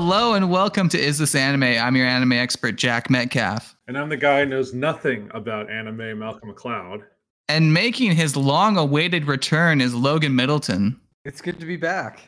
[0.00, 1.64] Hello and welcome to Is This Anime?
[1.64, 3.74] I'm your anime expert, Jack Metcalf.
[3.88, 7.02] And I'm the guy who knows nothing about anime, Malcolm McLeod.
[7.48, 11.00] And making his long awaited return is Logan Middleton.
[11.24, 12.20] It's good to be back.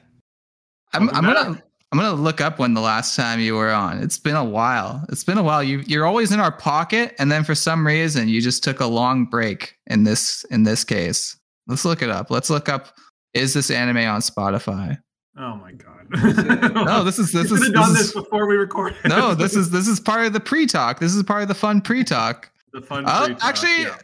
[0.95, 1.63] I'm, I'm gonna.
[1.93, 4.03] I'm gonna look up when the last time you were on.
[4.03, 5.05] It's been a while.
[5.09, 5.63] It's been a while.
[5.63, 8.87] You you're always in our pocket, and then for some reason you just took a
[8.87, 11.39] long break in this in this case.
[11.69, 12.33] Let's look it up.
[12.33, 12.97] Let's look up
[13.33, 14.99] is this anime on Spotify?
[15.39, 16.00] Oh my god.
[16.75, 18.99] No, this is this You is should have done this this is before we recorded.
[19.07, 20.99] no, this is this is part of the pre-talk.
[20.99, 22.51] This is part of the fun pre-talk.
[22.73, 23.05] the fun.
[23.07, 23.97] Oh, actually, yeah.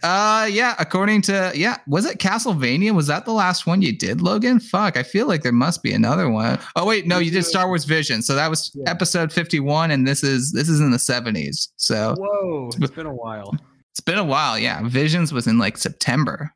[0.42, 0.74] uh, yeah.
[0.78, 2.92] According to yeah, was it Castlevania?
[2.94, 4.60] Was that the last one you did, Logan?
[4.60, 6.58] Fuck, I feel like there must be another one.
[6.76, 8.22] Oh wait, no, you did Star Wars Vision.
[8.22, 8.90] So that was Yeah.
[8.90, 11.68] episode fifty-one, and this is this is in the seventies.
[11.76, 13.54] So Whoa, it's been a while.
[13.92, 14.58] it's been a while.
[14.58, 16.52] Yeah, Visions was in like September.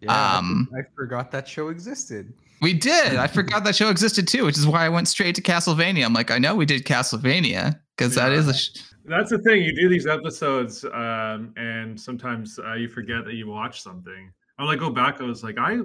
[0.00, 2.32] Yeah, Um, I forgot that show existed.
[2.60, 3.16] We did.
[3.16, 6.04] I forgot that show existed too, which is why I went straight to Castlevania.
[6.04, 8.54] I'm like, I know we did Castlevania because that is a.
[8.54, 9.62] Sh- That's the thing.
[9.62, 14.32] You do these episodes, um, and sometimes uh, you forget that you watch something.
[14.58, 15.20] I like go back.
[15.20, 15.78] I was like, I,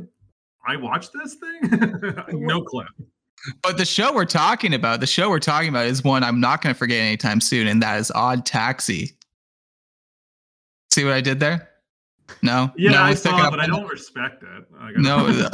[0.67, 2.13] I watched this thing.
[2.45, 2.83] no clue.
[3.61, 6.61] But the show we're talking about, the show we're talking about is one I'm not
[6.61, 9.11] going to forget anytime soon, and that is Odd Taxi.
[10.91, 11.69] See what I did there?
[12.41, 12.71] No.
[12.77, 14.65] Yeah, no I saw, it, but I don't respect it.
[14.97, 15.47] No.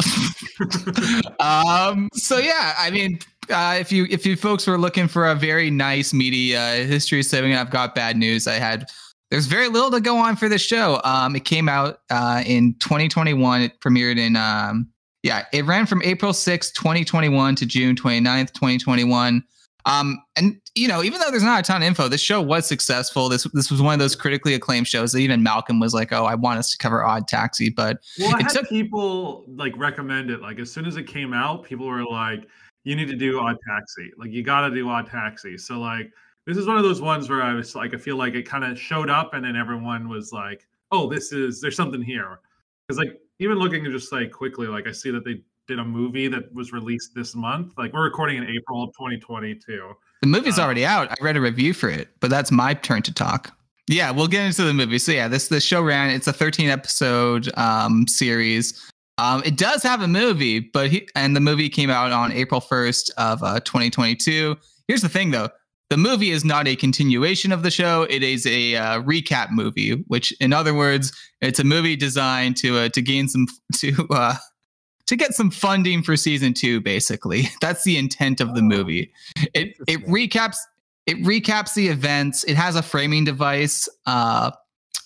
[1.39, 2.09] um.
[2.13, 3.19] So yeah, I mean,
[3.50, 7.53] uh, if you if you folks were looking for a very nice media history setting,
[7.53, 8.47] I've got bad news.
[8.47, 8.89] I had
[9.30, 11.02] there's very little to go on for the show.
[11.03, 13.61] Um, it came out uh, in 2021.
[13.61, 14.91] It premiered in um,
[15.23, 19.44] yeah, it ran from April 6th, 2021 to June 29th, 2021.
[19.85, 22.66] Um, and you know, even though there's not a ton of info, this show was
[22.66, 23.28] successful.
[23.29, 26.25] This this was one of those critically acclaimed shows that even Malcolm was like, "Oh,
[26.25, 29.75] I want us to cover Odd Taxi," but Well, I It had took- people like
[29.78, 30.41] recommend it.
[30.41, 32.47] Like as soon as it came out, people were like,
[32.85, 34.12] "You need to do Odd Taxi.
[34.18, 36.12] Like you got to do Odd Taxi." So like
[36.47, 38.63] this is one of those ones where I was like, I feel like it kind
[38.63, 42.40] of showed up, and then everyone was like, "Oh, this is there's something here."
[42.88, 45.85] Because like even looking at just like quickly, like I see that they did a
[45.85, 47.74] movie that was released this month.
[47.78, 49.91] Like we're recording in April of 2022.
[50.21, 51.09] The movie's Uh, already out.
[51.11, 53.55] I read a review for it, but that's my turn to talk.
[53.87, 54.99] Yeah, we'll get into the movie.
[54.99, 56.11] So yeah, this this show ran.
[56.11, 58.79] It's a 13 episode um, series.
[59.17, 62.61] Um, it does have a movie, but he, and the movie came out on April
[62.61, 64.57] 1st of uh, 2022.
[64.87, 65.49] Here's the thing, though.
[65.89, 68.03] The movie is not a continuation of the show.
[68.09, 71.11] It is a uh, recap movie, which, in other words,
[71.41, 73.45] it's a movie designed to uh, to gain some
[73.75, 74.35] to uh,
[75.07, 76.81] to get some funding for season two.
[76.81, 78.66] Basically, that's the intent of the Oh.
[78.66, 79.12] movie.
[79.53, 80.57] It it recaps
[81.07, 82.44] it recaps the events.
[82.44, 84.51] It has a framing device uh,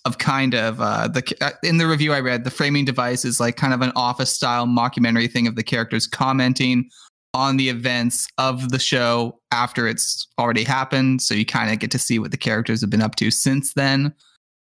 [0.04, 2.44] of kind of uh, the uh, in the review I read.
[2.44, 6.06] The framing device is like kind of an office style mockumentary thing of the characters
[6.08, 6.90] commenting
[7.34, 11.22] on the events of the show after it's already happened.
[11.22, 13.74] So you kind of get to see what the characters have been up to since
[13.74, 14.14] then.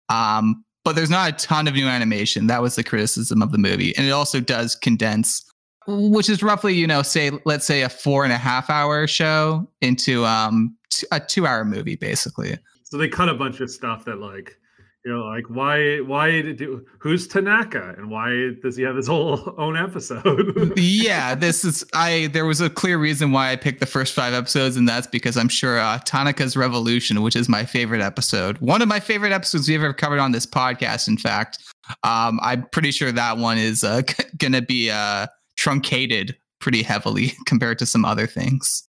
[0.08, 2.46] Um, but there's not a ton of new animation.
[2.46, 5.44] That was the criticism of the movie, and it also does condense
[5.86, 9.68] which is roughly you know say let's say a four and a half hour show
[9.80, 14.04] into um t- a two hour movie basically So they cut a bunch of stuff
[14.04, 14.56] that like
[15.04, 16.62] you know like why why did
[16.98, 20.72] who's Tanaka and why does he have his whole own episode?
[20.76, 24.34] yeah this is i there was a clear reason why i picked the first five
[24.34, 28.82] episodes and that's because i'm sure uh, tanaka's revolution which is my favorite episode one
[28.82, 31.58] of my favorite episodes we've ever covered on this podcast in fact
[32.04, 34.02] um i'm pretty sure that one is uh,
[34.38, 38.86] gonna be uh truncated pretty heavily compared to some other things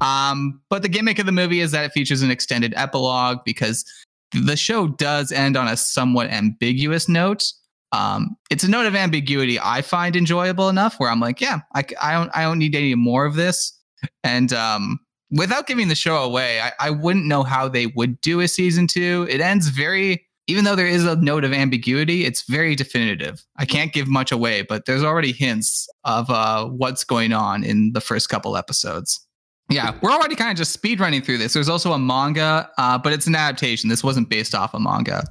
[0.00, 3.84] um but the gimmick of the movie is that it features an extended epilogue because
[4.44, 7.44] the show does end on a somewhat ambiguous note
[7.92, 11.84] um, it's a note of ambiguity I find enjoyable enough where I'm like, yeah, I,
[12.02, 13.72] I don't I don't need any more of this.
[14.22, 14.98] And um,
[15.30, 18.86] without giving the show away, I, I wouldn't know how they would do a season
[18.86, 19.26] two.
[19.30, 23.44] It ends very, even though there is a note of ambiguity, it's very definitive.
[23.56, 27.92] I can't give much away, but there's already hints of uh, what's going on in
[27.92, 29.25] the first couple episodes.
[29.68, 31.52] Yeah, we're already kind of just speed running through this.
[31.52, 33.90] There's also a manga, uh, but it's an adaptation.
[33.90, 35.24] This wasn't based off a manga.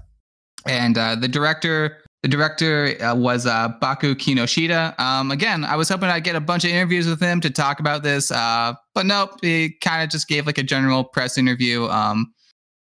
[0.68, 5.00] And uh, the director, the director uh, was uh, Baku Kinoshita.
[5.00, 7.80] Um, again, I was hoping I'd get a bunch of interviews with him to talk
[7.80, 9.38] about this, uh, but nope.
[9.42, 11.86] He kind of just gave like a general press interview.
[11.86, 12.34] Um,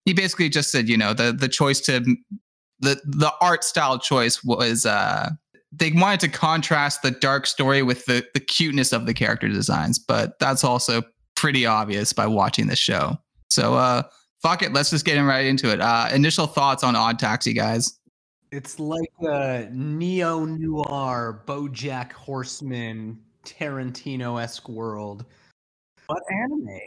[0.03, 1.99] he basically just said, you know, the the choice to
[2.79, 5.29] the the art style choice was uh,
[5.71, 9.99] they wanted to contrast the dark story with the the cuteness of the character designs,
[9.99, 11.01] but that's also
[11.45, 13.15] pretty obvious by watching this show.
[13.51, 14.01] So uh
[14.41, 15.79] fuck it, let's just get in right into it.
[15.79, 17.99] Uh initial thoughts on Odd Taxi guys.
[18.51, 25.25] It's like a neo noir, BoJack Horseman, Tarantino esque world,
[26.07, 26.79] but anime.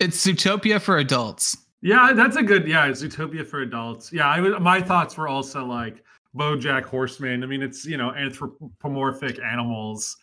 [0.00, 1.54] It's Zootopia for adults.
[1.82, 2.66] Yeah, that's a good.
[2.66, 4.10] Yeah, it's Zootopia for adults.
[4.10, 6.02] Yeah, I was, my thoughts were also like
[6.34, 7.42] BoJack Horseman.
[7.42, 10.16] I mean, it's you know anthropomorphic animals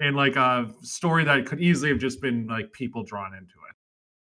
[0.00, 3.76] in like a story that could easily have just been like people drawn into it.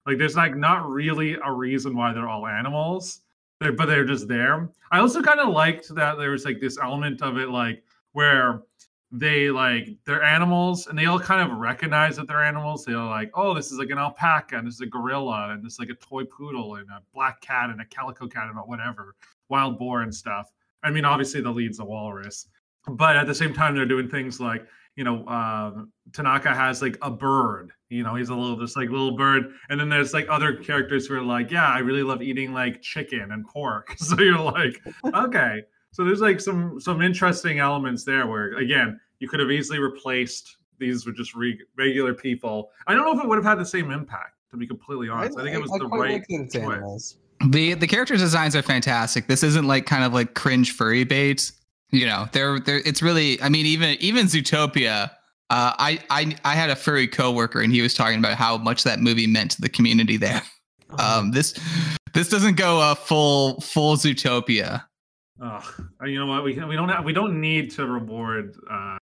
[0.06, 3.22] Like, there's like not really a reason why they're all animals,
[3.60, 4.70] they're, but they're just there.
[4.92, 7.84] I also kind of liked that there was like this element of it, like
[8.14, 8.64] where
[9.12, 12.86] they like they're animals and they all kind of recognize that they're animals.
[12.86, 15.74] They're like, oh, this is like an alpaca and this is a gorilla and this
[15.74, 19.16] is like a toy poodle and a black cat and a calico cat and whatever,
[19.50, 20.52] wild boar and stuff.
[20.84, 22.48] I mean, obviously the lead's a walrus,
[22.88, 25.84] but at the same time they're doing things like, you know, uh,
[26.14, 27.72] Tanaka has like a bird.
[27.90, 31.08] You know, he's a little this like little bird, and then there's like other characters
[31.08, 33.96] who are like, yeah, I really love eating like chicken and pork.
[33.98, 34.82] So you're like,
[35.14, 35.64] okay.
[35.92, 40.58] So there's like some some interesting elements there where again you could have easily replaced
[40.80, 42.72] these with just re- regular people.
[42.88, 44.36] I don't know if it would have had the same impact.
[44.52, 47.18] To be completely honest, I, I think it was I the right like choice.
[47.50, 49.28] The the character designs are fantastic.
[49.28, 51.52] This isn't like kind of like cringe furry bait.
[51.92, 55.12] You know, they're they're it's really I mean even even Zootopia.
[55.50, 58.84] Uh, I I I had a furry coworker and he was talking about how much
[58.84, 60.42] that movie meant to the community there.
[60.92, 61.20] Oh.
[61.20, 61.60] Um, this
[62.14, 64.84] this doesn't go a uh, full full Zootopia.
[65.42, 65.64] Oh,
[66.06, 66.44] you know what?
[66.44, 68.98] We we don't have, we don't need to reward uh,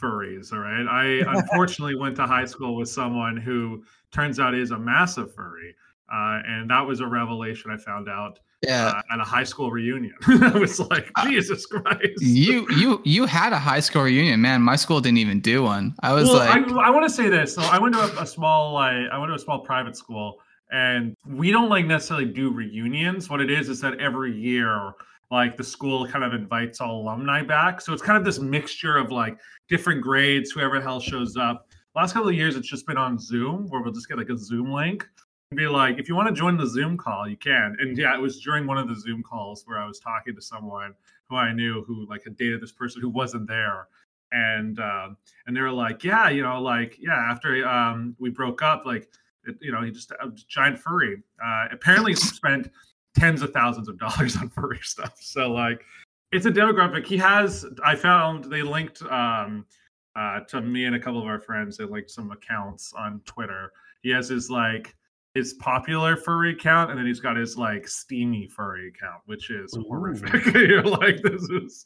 [0.00, 0.52] furries.
[0.52, 0.86] All right.
[0.86, 5.74] I unfortunately went to high school with someone who turns out is a massive furry.
[6.12, 8.88] Uh, and that was a revelation I found out yeah.
[8.88, 10.14] Uh, at a high school reunion.
[10.26, 12.20] I was like, uh, Jesus Christ.
[12.20, 14.62] You you you had a high school reunion, man.
[14.62, 15.94] My school didn't even do one.
[16.02, 17.54] I was well, like, I, I want to say this.
[17.54, 20.40] So I went to a, a small like I went to a small private school,
[20.70, 23.30] and we don't like necessarily do reunions.
[23.30, 24.92] What it is is that every year
[25.30, 27.80] like the school kind of invites all alumni back.
[27.80, 31.66] So it's kind of this mixture of like different grades, whoever the hell shows up.
[31.94, 34.36] Last couple of years, it's just been on Zoom where we'll just get like a
[34.36, 35.06] Zoom link
[35.56, 37.76] be like, if you want to join the Zoom call, you can.
[37.80, 40.40] And yeah, it was during one of the Zoom calls where I was talking to
[40.40, 40.94] someone
[41.28, 43.88] who I knew who like had dated this person who wasn't there.
[44.30, 45.16] And um,
[45.46, 49.08] and they were like, yeah, you know, like yeah, after um, we broke up, like
[49.44, 51.20] it, you know, he just a giant furry.
[51.44, 52.70] Uh, apparently spent
[53.16, 55.16] tens of thousands of dollars on furry stuff.
[55.20, 55.84] So like
[56.30, 57.06] it's a demographic.
[57.06, 59.66] He has I found they linked um
[60.14, 63.72] uh to me and a couple of our friends, they linked some accounts on Twitter.
[64.02, 64.94] He has his like
[65.34, 69.76] his popular furry account and then he's got his like steamy furry account, which is
[69.76, 69.84] Ooh.
[69.88, 70.44] horrific.
[70.54, 71.84] You're like, this is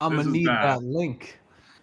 [0.00, 0.78] I'm gonna need bad.
[0.78, 1.38] that link.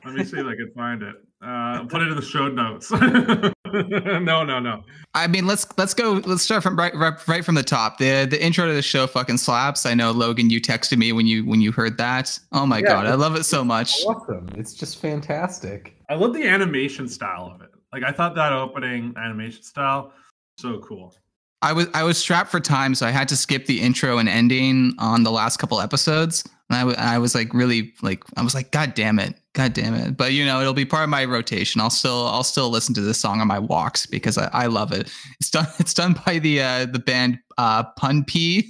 [0.06, 1.16] Let me see if I can find it.
[1.40, 2.90] Uh, put it in the show notes.
[3.72, 4.84] no, no, no.
[5.14, 6.14] I mean, let's let's go.
[6.26, 8.00] Let's start from right, right right from the top.
[8.00, 9.86] the The intro to the show fucking slaps.
[9.86, 12.40] I know Logan, you texted me when you when you heard that.
[12.54, 14.04] Oh my yeah, god, I love it so much.
[14.08, 14.50] Awesome!
[14.56, 15.96] It's just fantastic.
[16.10, 17.70] I love the animation style of it.
[17.94, 20.14] Like I thought that opening animation style
[20.58, 21.14] so cool.
[21.62, 24.30] I was I was strapped for time, so I had to skip the intro and
[24.30, 26.44] ending on the last couple episodes.
[26.70, 29.74] And I, w- I was like really like I was like God damn it, God
[29.74, 30.18] damn it.
[30.18, 31.82] But you know it'll be part of my rotation.
[31.82, 34.92] I'll still I'll still listen to this song on my walks because I, I love
[34.92, 35.12] it.
[35.40, 38.66] It's done it's done by the uh, the band uh, PUNPEE.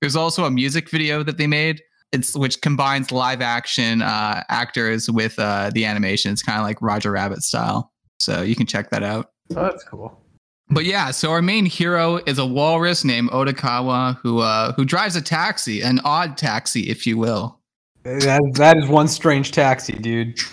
[0.00, 1.82] There's also a music video that they made.
[2.12, 6.32] It's which combines live action uh, actors with uh, the animation.
[6.32, 7.92] It's kind of like Roger Rabbit style.
[8.18, 9.32] So you can check that out.
[9.56, 10.23] Oh, that's cool.
[10.70, 15.14] But yeah, so our main hero is a walrus named Odokawa who uh, who drives
[15.14, 17.60] a taxi, an odd taxi, if you will.
[18.04, 20.38] That, that is one strange taxi, dude.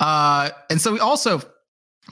[0.00, 1.40] Uh, and so we also,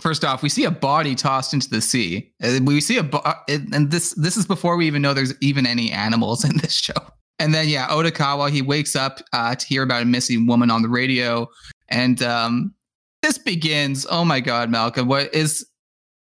[0.00, 2.32] first off, we see a body tossed into the sea.
[2.62, 5.90] We see a, bo- and this this is before we even know there's even any
[5.90, 6.94] animals in this show.
[7.38, 10.80] And then yeah, Odokawa he wakes up uh, to hear about a missing woman on
[10.80, 11.48] the radio,
[11.88, 12.74] and um,
[13.20, 14.06] this begins.
[14.08, 15.66] Oh my God, Malcolm, what is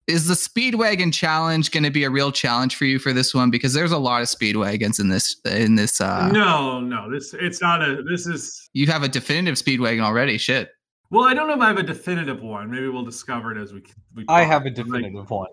[0.06, 3.50] is the speedwagon challenge going to be a real challenge for you for this one?
[3.50, 7.60] Because there's a lot of speedwagons in this in this uh no no this it's
[7.60, 10.70] not a this is you have a definitive speedwagon already shit.
[11.10, 12.70] Well i don't know if i have a definitive one.
[12.70, 13.82] Maybe we'll discover it as we,
[14.14, 15.48] we i have a definitive like, one.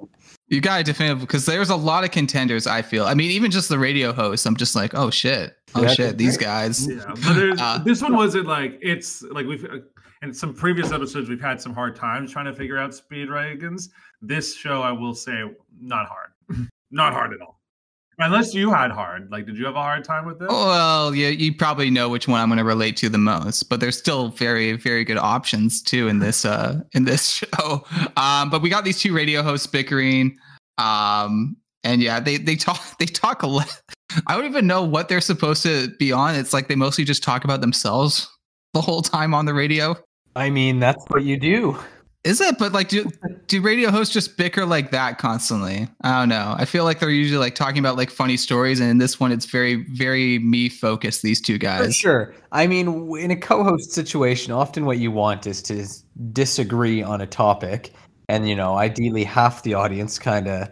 [0.48, 3.06] You got a definitive because there's a lot of contenders i feel.
[3.06, 5.56] I mean even just the radio host i'm just like oh shit.
[5.76, 6.90] Oh yeah, shit these guys.
[6.90, 9.66] Yeah but uh, this one wasn't like it's like we've
[10.22, 13.90] in some previous episodes we've had some hard times trying to figure out speed wagons
[14.22, 15.44] this show i will say
[15.82, 16.68] not hard.
[16.92, 17.60] Not hard at all.
[18.20, 19.32] Unless you had hard.
[19.32, 20.50] Like did you have a hard time with this?
[20.50, 23.80] Well yeah you probably know which one i'm going to relate to the most but
[23.80, 27.86] there's still very very good options too in this uh in this show.
[28.18, 30.38] Um but we got these two radio hosts bickering
[30.78, 33.82] um and yeah they they talk they talk a lot
[34.28, 36.36] i don't even know what they're supposed to be on.
[36.36, 38.30] It's like they mostly just talk about themselves
[38.74, 39.96] the whole time on the radio.
[40.36, 41.78] I mean, that's what you do.
[42.24, 42.60] Is it?
[42.60, 43.10] But like, do
[43.48, 45.88] do radio hosts just bicker like that constantly?
[46.02, 46.54] I don't know.
[46.56, 49.32] I feel like they're usually like talking about like funny stories, and in this one,
[49.32, 51.24] it's very very me focused.
[51.24, 51.88] These two guys.
[51.88, 52.36] For sure.
[52.52, 55.88] I mean, in a co-host situation, often what you want is to
[56.32, 57.92] disagree on a topic,
[58.30, 60.70] and you know, ideally half the audience kind of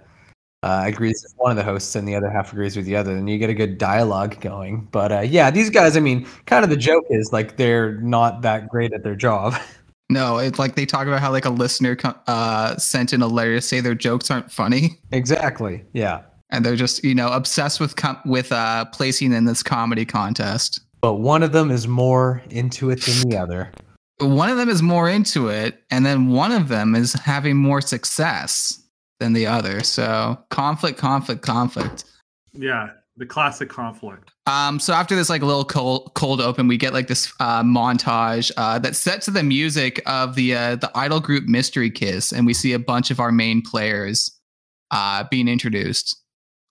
[0.61, 3.15] uh, agrees with one of the hosts and the other half agrees with the other,
[3.15, 4.87] and you get a good dialogue going.
[4.91, 8.43] But uh, yeah, these guys, I mean, kind of the joke is like they're not
[8.43, 9.55] that great at their job.
[10.09, 11.95] No, it's like they talk about how like a listener
[12.27, 14.99] uh, sent in a letter to say their jokes aren't funny.
[15.11, 15.85] Exactly.
[15.93, 16.21] Yeah.
[16.49, 20.81] And they're just you know obsessed with com- with uh, placing in this comedy contest.
[21.01, 23.71] But one of them is more into it than the other.
[24.19, 27.79] One of them is more into it, and then one of them is having more
[27.79, 28.83] success
[29.19, 29.83] than the other.
[29.83, 32.03] So conflict, conflict, conflict.
[32.53, 34.31] Yeah, the classic conflict.
[34.47, 38.51] Um, so after this like little cold cold open, we get like this uh, montage
[38.57, 42.45] uh, that's set to the music of the uh, the idol group Mystery Kiss, and
[42.45, 44.31] we see a bunch of our main players
[44.91, 46.19] uh, being introduced,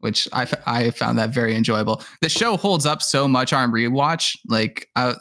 [0.01, 2.03] which I, f- I found that very enjoyable.
[2.21, 4.37] The show holds up so much on rewatch.
[4.47, 5.15] Like, uh,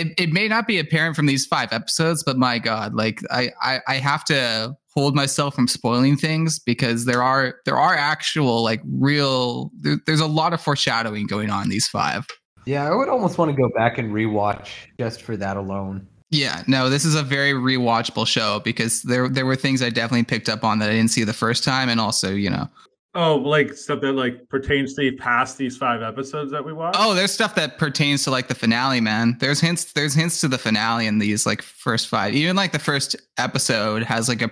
[0.00, 3.50] it, it may not be apparent from these five episodes, but my God, like I,
[3.62, 8.62] I, I have to hold myself from spoiling things because there are there are actual
[8.62, 12.26] like real there, there's a lot of foreshadowing going on in these five.
[12.66, 16.06] Yeah, I would almost want to go back and rewatch just for that alone.
[16.30, 20.24] Yeah, no, this is a very rewatchable show because there there were things I definitely
[20.24, 22.68] picked up on that I didn't see the first time, and also you know.
[23.14, 26.96] Oh, like stuff that like pertains to past these five episodes that we watched.
[27.00, 29.36] Oh, there's stuff that pertains to like the finale, man.
[29.40, 29.92] There's hints.
[29.92, 32.34] There's hints to the finale in these like first five.
[32.34, 34.50] Even like the first episode has like a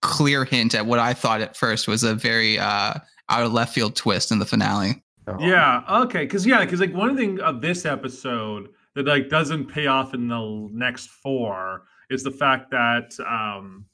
[0.00, 2.94] clear hint at what I thought at first was a very uh,
[3.28, 5.02] out of left field twist in the finale.
[5.26, 5.36] Oh.
[5.40, 5.82] Yeah.
[6.04, 6.24] Okay.
[6.24, 10.28] Because yeah, because like one thing of this episode that like doesn't pay off in
[10.28, 13.86] the next four is the fact that um,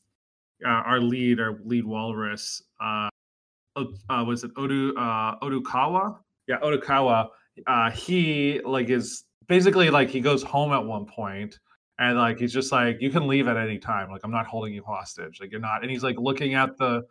[0.64, 3.08] uh, our lead, our lead walrus, uh,
[4.10, 6.18] uh, was it Odu uh, Odokawa?
[6.46, 7.28] Yeah, Odokawa.
[7.66, 11.58] Uh, he like is basically like he goes home at one point
[11.98, 14.72] and like he's just like you can leave at any time like i'm not holding
[14.72, 17.02] you hostage like you're not and he's like looking at the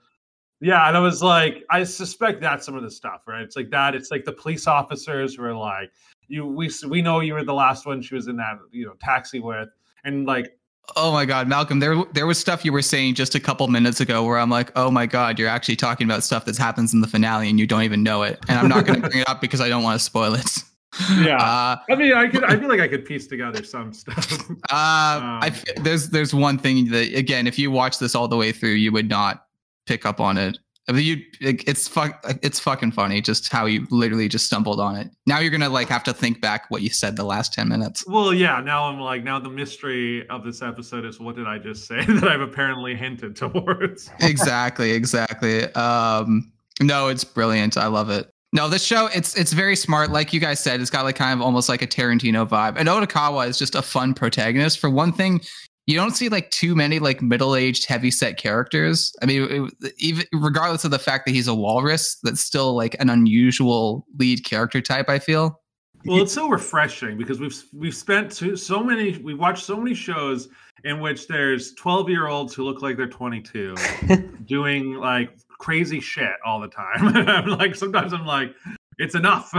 [0.61, 3.69] yeah and i was like i suspect that's some of the stuff right it's like
[3.69, 5.91] that it's like the police officers were like
[6.27, 8.93] you we we know you were the last one she was in that you know
[9.01, 9.69] taxi with
[10.03, 10.56] and like
[10.95, 13.99] Oh my God, Malcolm, there there was stuff you were saying just a couple minutes
[13.99, 17.01] ago where I'm like, oh my God, you're actually talking about stuff that happens in
[17.01, 18.39] the finale and you don't even know it.
[18.47, 20.63] And I'm not going to bring it up because I don't want to spoil it.
[21.19, 24.49] yeah uh, i mean i could i feel like i could piece together some stuff
[24.71, 28.37] uh um, I, there's there's one thing that again if you watch this all the
[28.37, 29.45] way through you would not
[29.85, 30.57] pick up on it
[30.89, 34.95] I mean, you it's fuck it's fucking funny just how you literally just stumbled on
[34.95, 35.09] it.
[35.25, 38.05] Now you're gonna like have to think back what you said the last ten minutes.
[38.07, 38.61] Well, yeah.
[38.61, 42.05] Now I'm like now the mystery of this episode is what did I just say
[42.07, 44.09] that I've apparently hinted towards.
[44.21, 45.65] exactly, exactly.
[45.73, 47.75] Um, no, it's brilliant.
[47.75, 48.29] I love it.
[48.53, 50.11] No, this show it's it's very smart.
[50.11, 52.75] Like you guys said, it's got like kind of almost like a Tarantino vibe.
[52.77, 54.79] And Odokawa is just a fun protagonist.
[54.79, 55.41] For one thing,
[55.87, 59.13] you don't see like too many like middle-aged heavy set characters.
[59.21, 62.95] I mean, it, even regardless of the fact that he's a walrus, that's still like
[62.99, 65.09] an unusual lead character type.
[65.09, 65.61] I feel.
[66.05, 70.49] Well, it's so refreshing because we've we've spent so many we watched so many shows
[70.83, 73.75] in which there's 12 year olds who look like they're 22
[74.45, 77.07] doing like crazy shit all the time.
[77.27, 78.53] I'm like, sometimes I'm like,
[78.99, 79.51] it's enough.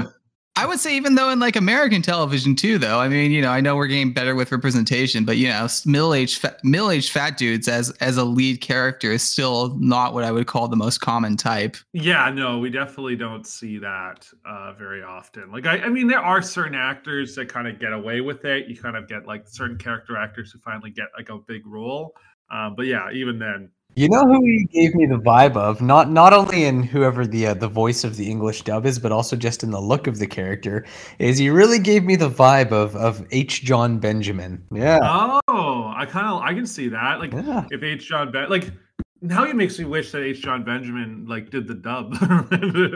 [0.59, 2.99] I would say even though in like American television too, though.
[2.99, 6.41] I mean, you know, I know we're getting better with representation, but you know, middle-aged
[6.41, 10.49] fat, middle-aged fat dudes as as a lead character is still not what I would
[10.49, 11.77] call the most common type.
[11.93, 15.53] Yeah, no, we definitely don't see that uh, very often.
[15.53, 18.67] Like, I, I mean, there are certain actors that kind of get away with it.
[18.67, 22.17] You kind of get like certain character actors who finally get like a big role.
[22.51, 26.09] Um, but yeah, even then, you know who he gave me the vibe of not
[26.09, 29.35] not only in whoever the uh, the voice of the English dub is, but also
[29.35, 30.85] just in the look of the character.
[31.19, 33.65] Is he really gave me the vibe of of H.
[33.65, 34.65] Jon Benjamin?
[34.71, 35.01] Yeah.
[35.03, 37.19] Oh, I kind of I can see that.
[37.19, 37.67] Like yeah.
[37.71, 38.07] if H.
[38.07, 38.71] Jon Ben like
[39.21, 40.43] now it makes me wish that H.
[40.43, 42.13] Jon Benjamin like did the dub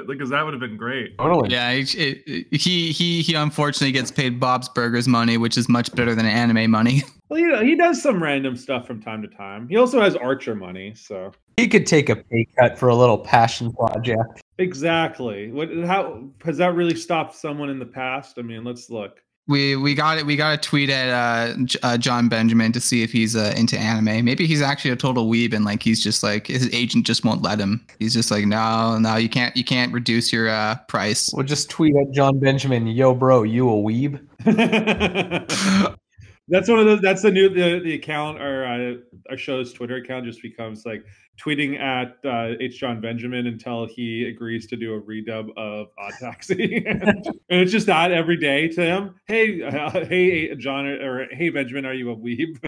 [0.06, 1.18] because that would have been great.
[1.18, 1.50] Totally.
[1.50, 5.94] Yeah, it, it, he he he unfortunately gets paid Bob's Burgers money, which is much
[5.94, 7.02] better than anime money.
[7.28, 9.66] Well, you know, he does some random stuff from time to time.
[9.66, 13.16] He also has Archer money, so he could take a pay cut for a little
[13.16, 14.42] passion project.
[14.58, 15.50] Exactly.
[15.50, 15.70] What?
[15.86, 18.38] How has that really stopped someone in the past?
[18.38, 19.22] I mean, let's look.
[19.48, 20.26] We we got it.
[20.26, 23.76] We got a tweet at uh, uh, Jon Benjamin to see if he's uh, into
[23.76, 24.24] anime.
[24.24, 27.42] Maybe he's actually a total weeb and like he's just like his agent just won't
[27.42, 27.84] let him.
[27.98, 31.32] He's just like, no, no, you can't, you can't reduce your uh, price.
[31.32, 34.20] We'll just tweet at Jon Benjamin, yo, bro, you a weeb.
[36.48, 37.00] That's one of those.
[37.00, 41.04] That's the new the, the account or uh, our show's Twitter account just becomes like
[41.40, 42.78] tweeting at uh, H.
[42.78, 47.86] Jon Benjamin until he agrees to do a redub of Odd Taxi, and it's just
[47.86, 49.14] that every day to him.
[49.26, 52.58] Hey, uh, hey, John, or hey, Benjamin, are you a weeb?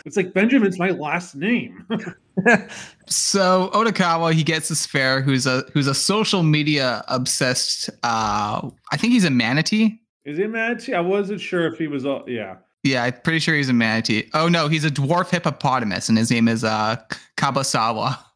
[0.04, 1.86] it's like Benjamin's my last name.
[3.08, 7.88] so Odokawa, he gets this fair who's a who's a social media obsessed.
[8.02, 10.00] Uh, I think he's a manatee.
[10.24, 10.94] Is he a manatee?
[10.94, 12.04] I wasn't sure if he was.
[12.04, 12.56] All, yeah.
[12.82, 14.28] Yeah, I'm pretty sure he's a manatee.
[14.34, 16.96] Oh no, he's a dwarf hippopotamus, and his name is uh
[17.36, 18.18] Kabasawa.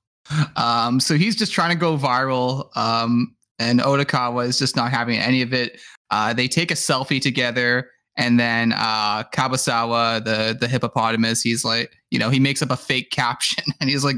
[0.56, 2.76] Um, so he's just trying to go viral.
[2.76, 5.80] Um, and Odokawa is just not having any of it.
[6.10, 11.92] Uh, they take a selfie together, and then uh, Kabasawa, the the hippopotamus, he's like,
[12.10, 14.16] you know, he makes up a fake caption, and he's like,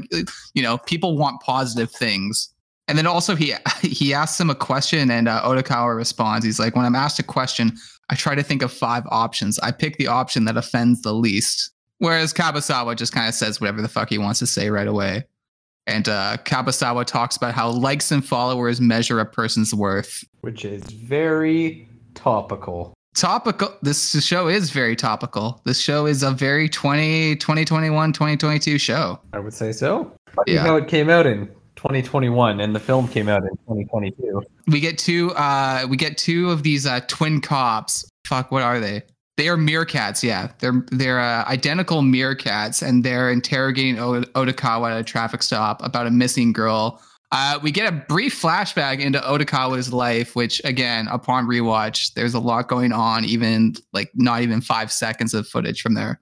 [0.53, 2.49] you know, people want positive things.
[2.87, 6.45] And then also he he asks him a question, and uh, Odokawa responds.
[6.45, 7.77] He's like, when I'm asked a question,
[8.09, 9.59] I try to think of five options.
[9.59, 11.71] I pick the option that offends the least.
[11.99, 15.25] Whereas Kabasawa just kind of says whatever the fuck he wants to say right away.
[15.85, 20.83] And uh, Kabasawa talks about how likes and followers measure a person's worth, which is
[20.83, 22.93] very topical.
[23.15, 23.75] Topical.
[23.81, 25.61] This show is very topical.
[25.65, 29.19] This show is a very 20, 2021, 2022 show.
[29.33, 30.11] I would say so.
[30.27, 30.61] Funny yeah.
[30.61, 31.49] how it came out in
[31.79, 34.43] 2021 and the film came out in 2022.
[34.67, 38.05] We get two uh we get two of these uh twin cops.
[38.27, 39.03] Fuck, what are they?
[39.37, 40.51] They are meerkats, yeah.
[40.59, 46.05] They're they're uh, identical meerkats and they're interrogating o- Odokawa at a traffic stop about
[46.05, 47.01] a missing girl.
[47.31, 52.39] Uh, we get a brief flashback into Odokawa's life, which again, upon rewatch, there's a
[52.39, 56.19] lot going on, even like not even five seconds of footage from there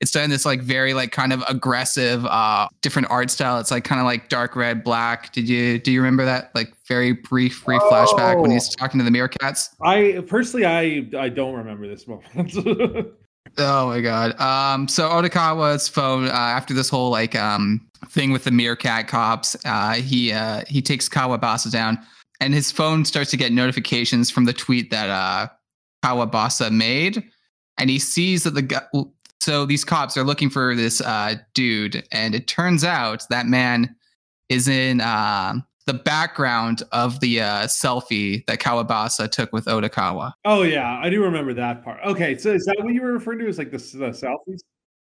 [0.00, 3.84] it's done this like very like kind of aggressive uh different art style it's like
[3.84, 7.64] kind of like dark red black did you do you remember that like very brief
[7.64, 7.90] brief oh.
[7.90, 8.74] flashback when he's oh.
[8.78, 12.54] talking to the meerkats i personally i i don't remember this moment
[13.58, 18.44] oh my god um so odokawa's phone uh, after this whole like um thing with
[18.44, 21.98] the meerkat cops uh he uh he takes kawabasa down
[22.40, 25.48] and his phone starts to get notifications from the tweet that uh
[26.04, 27.24] kawabasa made
[27.78, 28.82] and he sees that the guy
[29.48, 33.96] so these cops are looking for this uh, dude, and it turns out that man
[34.50, 35.54] is in uh,
[35.86, 40.32] the background of the uh, selfie that Kawabasa took with Odokawa.
[40.44, 41.98] Oh yeah, I do remember that part.
[42.04, 43.48] Okay, so is that what you were referring to?
[43.48, 44.60] Is like the, the selfies?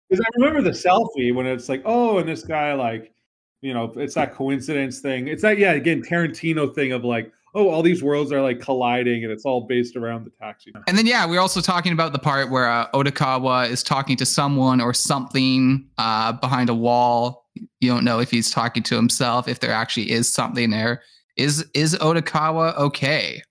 [0.07, 3.15] Because I remember the selfie when it's like, oh, and this guy like,
[3.61, 5.27] you know, it's that coincidence thing.
[5.27, 9.23] It's that yeah, again Tarantino thing of like, oh, all these worlds are like colliding
[9.23, 10.73] and it's all based around the taxi.
[10.87, 14.25] And then, yeah, we're also talking about the part where uh, Odokawa is talking to
[14.25, 17.45] someone or something uh, behind a wall.
[17.79, 21.01] You don't know if he's talking to himself, if there actually is something there.
[21.37, 23.41] Is is Odokawa okay?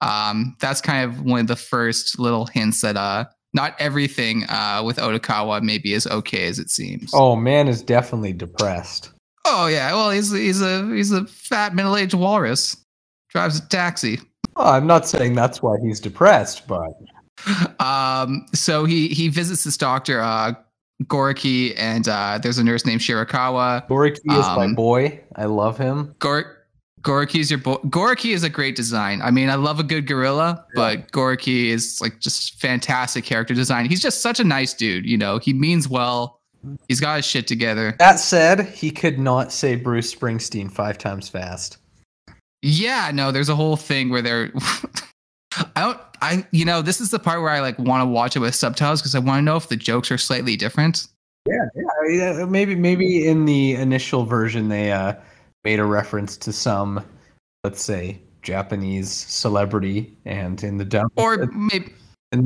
[0.00, 4.82] Um, that's kind of one of the first little hints that uh, not everything uh,
[4.84, 7.10] with Odokawa maybe as okay as it seems.
[7.14, 9.10] Oh, man is definitely depressed.
[9.46, 12.83] Oh yeah, well he's he's a he's a fat middle aged walrus
[13.34, 14.20] drives a taxi.
[14.56, 16.92] Well, I'm not saying that's why he's depressed, but
[17.80, 20.54] um, so he he visits this doctor, uh,
[21.04, 23.88] Goriki, and uh, there's a nurse named Shirakawa.
[23.88, 25.20] Goriki is um, my boy.
[25.34, 26.14] I love him.
[26.20, 26.64] Gor-
[27.00, 27.74] Goriki is your boy.
[27.86, 29.20] Goriki is a great design.
[29.22, 30.72] I mean, I love a good gorilla, yeah.
[30.74, 33.86] but Goriki is like just fantastic character design.
[33.86, 35.04] He's just such a nice dude.
[35.04, 36.40] You know, he means well.
[36.88, 37.94] He's got his shit together.
[37.98, 41.76] That said, he could not say Bruce Springsteen five times fast.
[42.64, 44.50] Yeah, no, there's a whole thing where they're.
[45.76, 46.00] I don't.
[46.22, 48.54] I you know this is the part where I like want to watch it with
[48.54, 51.06] subtitles because I want to know if the jokes are slightly different.
[51.46, 51.68] Yeah,
[52.08, 52.44] yeah.
[52.46, 55.12] Maybe maybe in the initial version they uh,
[55.62, 57.04] made a reference to some,
[57.64, 61.92] let's say, Japanese celebrity, and in the dub, or maybe,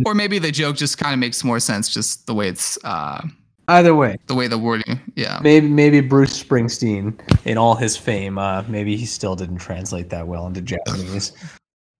[0.04, 3.22] or maybe the joke just kind of makes more sense just the way it's uh,
[3.68, 5.38] Either way, the way the wording, yeah.
[5.42, 10.26] Maybe maybe Bruce Springsteen, in all his fame, uh, maybe he still didn't translate that
[10.26, 11.32] well into Japanese.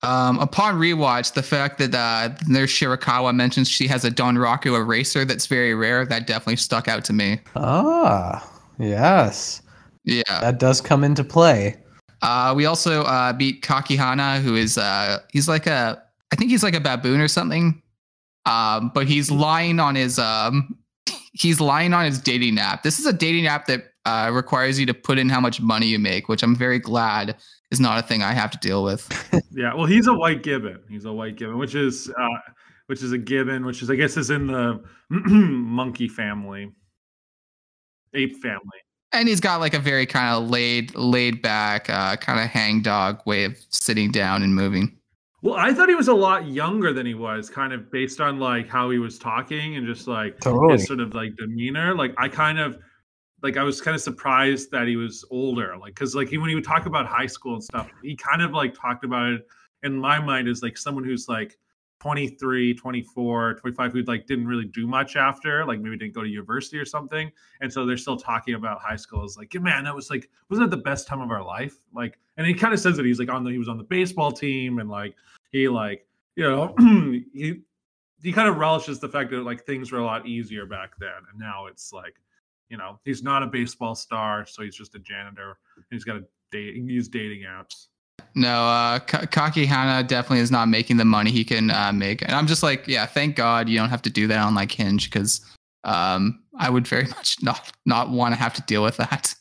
[0.03, 5.25] Um, upon rewatch, the fact that uh, Nurse Shirakawa mentions she has a Donraku eraser
[5.25, 7.41] that's very rare, that definitely stuck out to me.
[7.57, 9.61] Ah, yes.
[10.05, 10.23] Yeah.
[10.29, 11.77] That does come into play.
[12.23, 16.01] Uh, we also uh, beat Kakihana, who is uh, he's like a
[16.33, 17.83] I think he's like a baboon or something.
[18.47, 20.78] Um, but he's lying on his um,
[21.33, 22.83] he's lying on his dating app.
[22.83, 25.87] This is a dating app that uh, requires you to put in how much money
[25.87, 27.37] you make, which I'm very glad
[27.71, 29.07] is not a thing I have to deal with.
[29.53, 30.81] yeah, well, he's a white gibbon.
[30.89, 32.53] He's a white gibbon, which is uh,
[32.87, 36.73] which is a gibbon, which is I guess is in the monkey family,
[38.15, 38.79] ape family.
[39.13, 42.83] And he's got like a very kind of laid laid back, uh, kind of hang
[42.83, 44.98] dog way of sitting down and moving.
[45.41, 48.41] Well, I thought he was a lot younger than he was, kind of based on
[48.41, 50.73] like how he was talking and just like Totally.
[50.75, 51.95] his sort of like demeanor.
[51.95, 52.79] Like I kind of
[53.43, 55.77] like I was kind of surprised that he was older.
[55.79, 58.43] Like because like he, when he would talk about high school and stuff, he kind
[58.43, 59.47] of like talked about it
[59.85, 61.57] in my mind as like someone who's like
[62.01, 66.29] 23 24 25 who like didn't really do much after like maybe didn't go to
[66.29, 69.95] university or something and so they're still talking about high school it's like man that
[69.95, 72.81] was like wasn't that the best time of our life like and he kind of
[72.81, 75.15] says that he's like on the he was on the baseball team and like
[75.53, 76.75] he like you know
[77.35, 77.61] he
[78.23, 81.11] he kind of relishes the fact that like things were a lot easier back then.
[81.31, 82.15] And now it's like
[82.71, 85.59] you know he's not a baseball star so he's just a janitor.
[85.77, 87.89] And he's got to date use dating apps.
[88.35, 92.33] No, uh, Ka- Kakihana definitely is not making the money he can uh, make, and
[92.33, 95.11] I'm just like, yeah, thank God you don't have to do that on like Hinge
[95.11, 95.41] because
[95.85, 99.35] um, I would very much not not want to have to deal with that.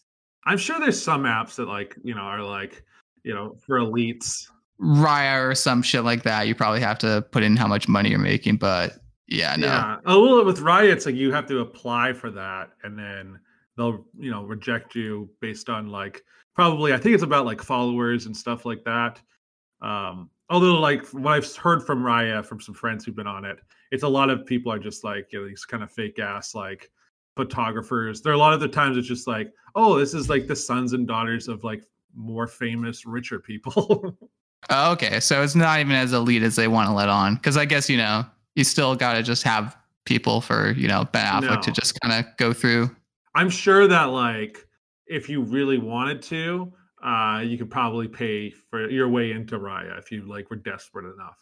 [0.48, 2.84] I'm sure there's some apps that like you know are like
[3.24, 4.48] you know for elites
[4.80, 8.10] Raya or some shit like that, you probably have to put in how much money
[8.10, 9.68] you're making, but yeah, no.
[9.68, 9.98] Yeah.
[10.06, 13.40] Oh, well, with Raya, it's like you have to apply for that, and then
[13.76, 16.24] they'll, you know, reject you based on like
[16.56, 19.20] probably I think it's about like followers and stuff like that.
[19.82, 23.60] Um, although, like what I've heard from Raya from some friends who've been on it,
[23.92, 26.54] it's a lot of people are just like you know these kind of fake ass
[26.54, 26.92] like
[27.38, 28.22] photographers.
[28.22, 30.56] There are a lot of the times it's just like, oh, this is like the
[30.56, 34.18] sons and daughters of like more famous, richer people.
[34.72, 37.56] Oh, okay, so it's not even as elite as they want to let on, because
[37.58, 41.26] I guess you know you still got to just have people for you know Ben
[41.26, 42.94] Affleck to just kind of go through.
[43.36, 44.68] I'm sure that like
[45.06, 46.74] if you really wanted to,
[47.04, 51.06] uh, you could probably pay for your way into Raya if you like were desperate
[51.14, 51.38] enough.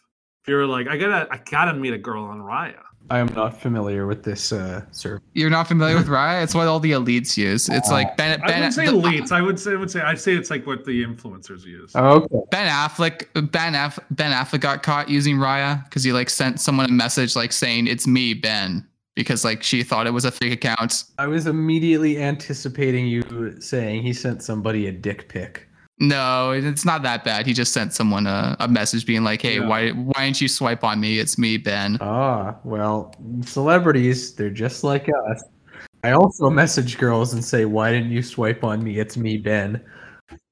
[0.46, 2.78] If you're like, I gotta, I gotta meet a girl on Raya.
[3.10, 5.24] I am not familiar with this uh, service.
[5.34, 6.44] You're not familiar with Raya?
[6.44, 7.68] It's what all the elites use.
[7.68, 8.40] It's like Ben.
[8.44, 9.32] I wouldn't say the- elites.
[9.32, 11.94] I would say, I would say, I'd say it's like what the influencers use.
[11.96, 12.38] Oh, okay.
[12.52, 16.86] Ben Affleck, Ben Aff, Ben Affleck got caught using Raya because he like sent someone
[16.86, 20.54] a message like saying it's me, Ben, because like she thought it was a fake
[20.54, 21.06] account.
[21.18, 25.68] I was immediately anticipating you saying he sent somebody a dick pic.
[26.00, 27.46] No, it's not that bad.
[27.46, 29.68] He just sent someone a, a message being like, "Hey, Yeah.
[29.68, 31.20] why why didn't you swipe on me?
[31.20, 35.44] It's me, Ben." Ah, well, celebrities, they're just like us.
[36.04, 39.00] I also message girls and say, "Why didn't you swipe on me?
[39.00, 39.82] It's me, Ben."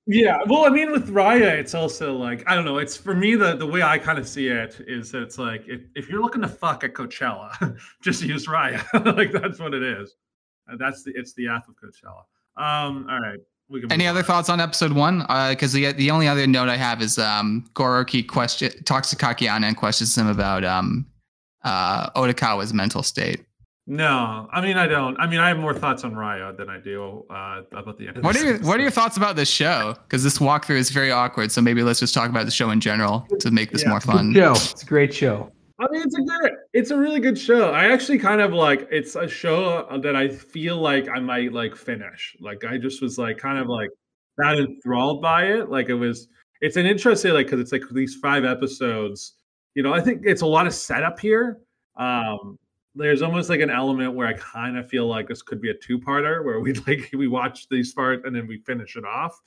[0.06, 2.78] Yeah, well, I mean, with Raya, it's also like I don't know.
[2.78, 5.64] It's for me the the way I kind of see it is that it's like
[5.68, 8.82] if, if you're looking to fuck at Coachella, just use Raya.
[9.18, 10.16] like that's what it is.
[10.78, 12.24] That's the it's the app of Coachella.
[12.56, 13.53] Um, all right, we can.
[13.90, 14.26] Any other on.
[14.26, 15.20] thoughts on episode one?
[15.50, 19.64] Because the the only other note I have is um, Goriki question talks to Kakihana
[19.66, 21.06] and questions him about um,
[21.64, 23.44] uh, Odokawa's mental state.
[23.86, 25.20] No, I mean I don't.
[25.20, 28.24] I mean I have more thoughts on Raya than I do uh, about the end.
[28.24, 28.58] What are your.
[28.60, 29.96] What are your thoughts about this show?
[30.04, 31.52] Because this walkthrough is very awkward.
[31.52, 33.90] So maybe let's just talk about the show in general to make this Yeah.
[33.90, 34.32] more fun.
[34.32, 34.52] Good show.
[34.72, 35.52] It's a great show.
[35.80, 37.72] I mean, it's a good, it's a really good show.
[37.72, 41.76] I actually kind of like, it's a show that I feel like I might like
[41.76, 42.36] finish.
[42.40, 43.90] Like I just was like, kind of like
[44.38, 45.70] that enthralled by it.
[45.70, 46.28] Like it was,
[46.62, 49.34] it's an interesting, like, cause it's like these five episodes,
[49.74, 51.60] you know, I think it's a lot of setup here.
[51.98, 52.60] Um,
[52.96, 55.74] there's almost like an element where I kind of feel like this could be a
[55.74, 59.42] two-parter where we like we watch these parts and then we finish it off.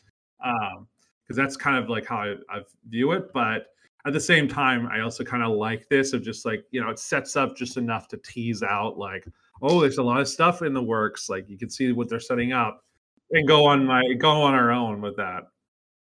[0.45, 0.89] Um,
[1.23, 3.33] because that's kind of like how I, I view it.
[3.33, 3.67] But
[4.07, 6.91] at the same time, I also kind of like this of just like, you know,
[6.91, 9.27] it sets up just enough to tease out like,
[9.63, 11.29] oh, there's a lot of stuff in the works.
[11.29, 12.85] Like you can see what they're setting up
[13.33, 15.45] and go on my go on our own with that.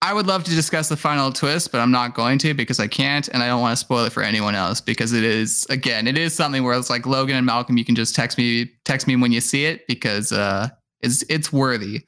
[0.03, 2.87] I would love to discuss the final twist, but I'm not going to because I
[2.87, 6.07] can't, and I don't want to spoil it for anyone else because it is again,
[6.07, 7.79] it is something where it's like Logan and Malcolm.
[7.79, 10.69] You can just text me, text me when you see it because uh,
[11.01, 12.05] it's it's worthy.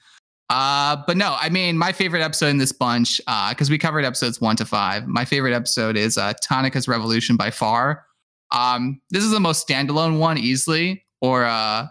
[0.50, 4.40] Uh, but no, I mean, my favorite episode in this bunch, because we covered episodes
[4.40, 5.06] one to five.
[5.06, 8.06] My favorite episode is uh, Tanaka's Revolution by far.
[8.50, 11.86] Um, this is the most standalone one easily, or uh,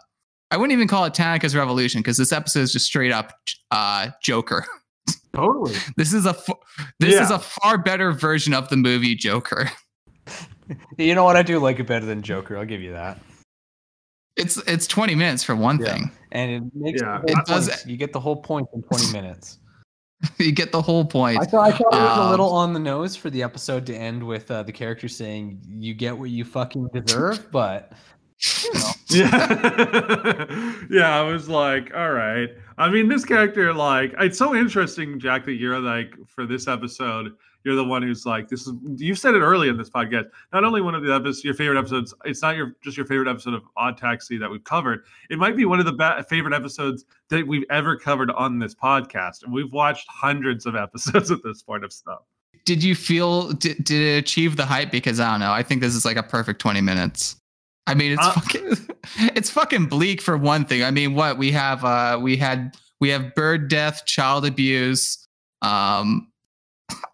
[0.50, 3.34] I wouldn't even call it Tanaka's Revolution because this episode is just straight up
[3.70, 4.66] uh, Joker.
[5.36, 5.76] Totally.
[5.98, 6.50] This is a f-
[7.00, 9.70] this is a far better version of the movie Joker.
[10.98, 11.38] You know what?
[11.38, 12.58] I do like it better than Joker.
[12.58, 13.20] I'll give you that.
[14.38, 15.94] It's it's 20 minutes for one Yeah.
[15.94, 16.12] thing.
[16.32, 17.22] And it makes Yeah.
[17.28, 17.86] It does- point.
[17.88, 19.60] You get the whole point in 20 minutes.
[20.40, 21.40] you get the whole point.
[21.40, 23.86] I thought, I thought it was Um, a little on the nose for the episode
[23.88, 27.94] to end with uh, the character saying, "You get what you fucking deserve," but
[28.64, 30.76] you know, Yeah.
[30.90, 32.50] yeah, I was like, all right.
[32.78, 37.34] I mean, this character, like, it's so interesting, Jack, that you're like, for this episode,
[37.68, 40.24] you're the one who's like, this is, you said it early in this podcast.
[40.54, 43.28] Not only one of the episodes, your favorite episodes, it's not your just your favorite
[43.28, 45.04] episode of Odd Taxi that we've covered.
[45.30, 48.74] It might be one of the be- favorite episodes that we've ever covered on this
[48.74, 49.44] podcast.
[49.44, 52.20] And we've watched hundreds of episodes at this point of stuff.
[52.64, 54.90] did you feel did, did it achieve the hype?
[54.90, 55.52] Because I don't know.
[55.52, 57.36] I think this is like a perfect twenty minutes.
[57.86, 58.78] I mean, it's Uh, fucking
[59.36, 60.84] it's fucking bleak for one thing.
[60.84, 65.18] I mean, what we have uh we had we have bird death, child abuse,
[65.62, 66.30] um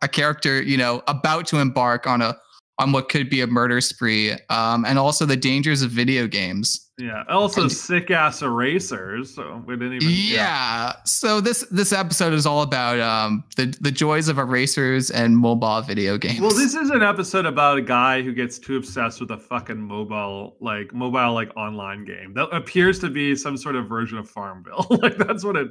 [0.02, 2.38] a character, you know, about to embark on a
[2.80, 6.90] on what could be a murder spree, um, and also the dangers of video games.
[6.98, 7.24] Yeah.
[7.30, 9.34] Also, And- sick ass erasers.
[9.34, 10.10] So we didn't even.
[10.10, 10.94] Yeah.
[11.06, 15.82] So this this episode is all about um the the joys of erasers and mobile
[15.82, 16.40] video games.
[16.40, 19.80] Well, this is an episode about a guy who gets too obsessed with a fucking
[19.80, 24.30] mobile, like mobile, like online game that appears to be some sort of version of
[24.30, 24.86] Farmville.
[25.02, 25.68] like that's what it.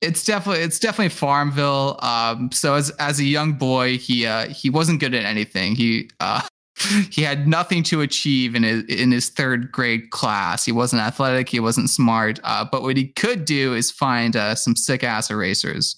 [0.00, 1.98] It's definitely it's definitely Farmville.
[2.02, 5.74] Um, so as as a young boy, he uh, he wasn't good at anything.
[5.74, 6.42] He uh,
[7.10, 10.64] he had nothing to achieve in his in his third grade class.
[10.64, 11.48] He wasn't athletic.
[11.48, 12.38] He wasn't smart.
[12.44, 15.96] Uh, but what he could do is find uh, some sick ass erasers.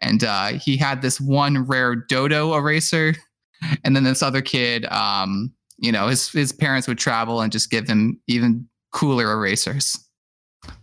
[0.00, 3.14] And uh, he had this one rare dodo eraser,
[3.84, 4.86] and then this other kid.
[4.86, 9.98] Um, you know, his his parents would travel and just give him even cooler erasers.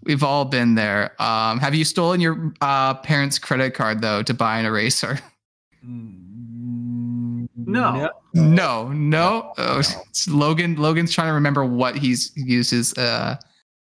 [0.04, 1.22] We've all been there.
[1.22, 5.20] Um, have you stolen your uh, parents' credit card though to buy an eraser?
[5.84, 7.48] No.
[8.34, 9.54] No, no.
[9.58, 10.34] Oh, no.
[10.34, 10.76] Logan.
[10.76, 12.94] Logan's trying to remember what he's uses.
[12.94, 13.36] Uh,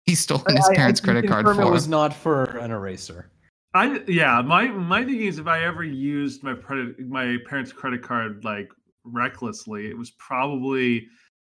[0.06, 1.70] he's stolen his I- I parents' credit card confirm for.
[1.70, 3.30] It was not for an eraser.
[3.74, 4.42] I yeah.
[4.42, 8.70] My my thinking is if I ever used my credit my parents' credit card like
[9.04, 11.08] recklessly, it was probably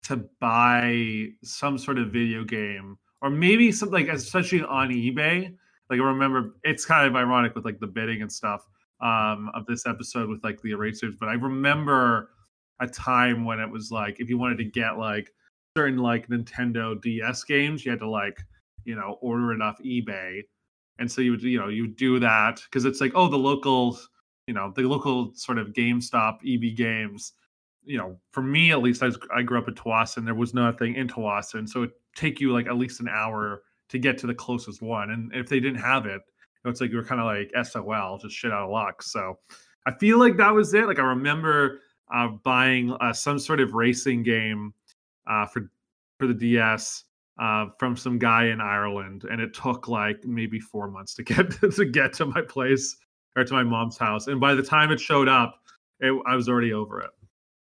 [0.04, 5.56] to buy some sort of video game or maybe something like especially on eBay.
[5.90, 8.68] Like I remember, it's kind of ironic with like the bidding and stuff
[9.02, 11.16] um, of this episode with like the erasers.
[11.20, 12.30] But I remember
[12.82, 15.32] a time when it was like if you wanted to get like
[15.78, 18.44] certain like Nintendo DS games, you had to like
[18.84, 20.42] you know order off eBay,
[21.00, 23.98] and so you would you know you do that because it's like oh the local
[24.48, 27.34] you know the local sort of GameStop EB Games.
[27.86, 30.24] You know, for me at least, I, was, I grew up in Tsawwassen.
[30.24, 34.00] There was nothing in Tsawwassen, so it take you like at least an hour to
[34.00, 35.12] get to the closest one.
[35.12, 36.22] And if they didn't have it,
[36.66, 39.04] it's like you were kind of like SOL, just shit out of luck.
[39.04, 39.38] So
[39.86, 40.88] I feel like that was it.
[40.88, 41.82] Like I remember
[42.14, 44.74] uh, buying uh, some sort of racing game
[45.28, 45.70] uh, for
[46.20, 47.04] for the DS
[47.40, 51.52] uh, from some guy in Ireland, and it took like maybe four months to get
[51.52, 52.96] to get to my place
[53.36, 54.28] or to my mom's house.
[54.28, 55.60] And by the time it showed up,
[56.00, 57.12] it, I was already over it.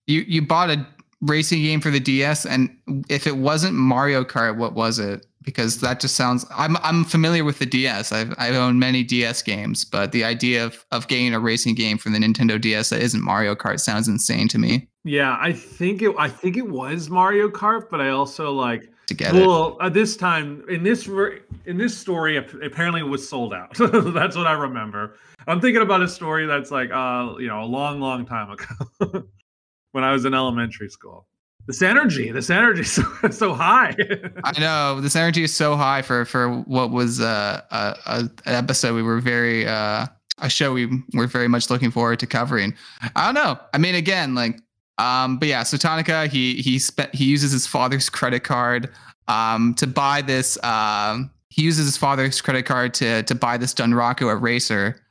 [0.07, 0.87] You you bought a
[1.21, 2.69] racing game for the DS, and
[3.09, 5.25] if it wasn't Mario Kart, what was it?
[5.43, 6.45] Because that just sounds.
[6.55, 8.11] I'm I'm familiar with the DS.
[8.11, 11.97] I've I've owned many DS games, but the idea of of getting a racing game
[11.97, 14.87] from the Nintendo DS that isn't Mario Kart sounds insane to me.
[15.05, 16.13] Yeah, I think it.
[16.17, 19.93] I think it was Mario Kart, but I also like To get it, well at
[19.93, 21.07] this time in this
[21.65, 25.15] in this story apparently it was sold out that's what i remember
[25.47, 29.23] i'm thinking about a story that's like uh you know a long long time ago
[29.97, 31.25] when i was in elementary school
[31.65, 33.93] this energy this energy is so, so high
[34.43, 38.55] I know this energy is so high for for what was uh, a, a an
[38.55, 40.05] episode we were very uh,
[40.39, 42.73] a show we were very much looking forward to covering.
[43.15, 43.59] I don't know.
[43.73, 44.59] I mean, again, like,
[44.97, 45.63] um, but yeah.
[45.63, 48.91] So Tanaka, he he spent he uses his father's credit card
[49.27, 50.61] um to buy this.
[50.63, 55.01] Um, he uses his father's credit card to to buy this Dunraku eraser,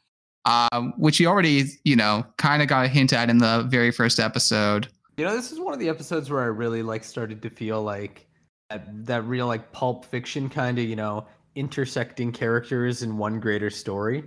[0.46, 3.90] um, which he already you know kind of got a hint at in the very
[3.90, 4.88] first episode.
[5.18, 7.82] You know, this is one of the episodes where I really like started to feel
[7.82, 8.26] like
[8.70, 13.70] that, that real like pulp fiction kind of, you know, intersecting characters in one greater
[13.70, 14.24] story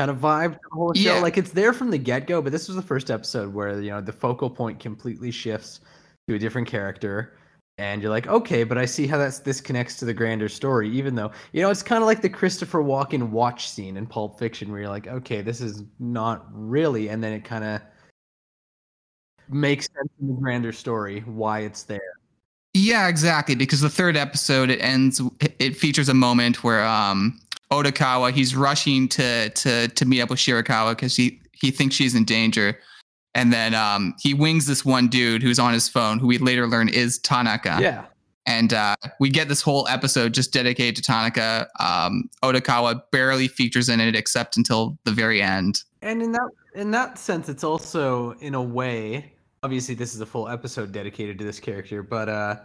[0.00, 1.14] kind of vibe the whole show.
[1.14, 1.20] Yeah.
[1.20, 3.90] Like it's there from the get go, but this was the first episode where, you
[3.90, 5.80] know, the focal point completely shifts
[6.26, 7.36] to a different character.
[7.80, 10.90] And you're like, okay, but I see how that's this connects to the grander story,
[10.90, 14.38] even though, you know, it's kind of like the Christopher Walken watch scene in Pulp
[14.38, 17.80] Fiction where you're like, okay, this is not really, and then it kind of
[19.48, 22.02] makes sense in the grander story why it's there.
[22.74, 23.54] Yeah, exactly.
[23.54, 25.22] Because the third episode it ends.
[25.58, 27.40] It features a moment where um
[27.72, 32.14] Odokawa he's rushing to to to meet up with Shirakawa because he he thinks she's
[32.14, 32.78] in danger,
[33.34, 36.66] and then um he wings this one dude who's on his phone who we later
[36.66, 37.78] learn is Tanaka.
[37.80, 38.06] Yeah.
[38.46, 41.68] And uh, we get this whole episode just dedicated to Tanaka.
[41.78, 45.82] Um, Odokawa barely features in it except until the very end.
[46.02, 50.26] And in that in that sense it's also in a way obviously this is a
[50.26, 52.56] full episode dedicated to this character, but uh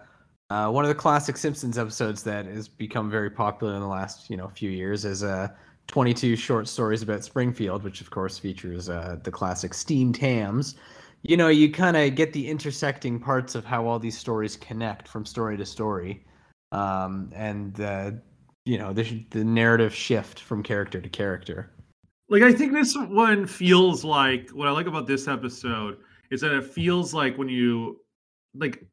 [0.49, 4.29] uh, one of the classic Simpsons episodes that has become very popular in the last,
[4.29, 5.47] you know, few years is uh,
[5.87, 10.75] 22 short stories about Springfield, which of course features uh, the classic steamed hams.
[11.23, 15.07] You know, you kind of get the intersecting parts of how all these stories connect
[15.07, 16.23] from story to story,
[16.71, 18.11] um, and uh,
[18.65, 21.71] you know the the narrative shift from character to character.
[22.29, 25.97] like i think this one feels like what i like about this episode
[26.31, 27.99] is that it feels like when you
[28.55, 28.83] like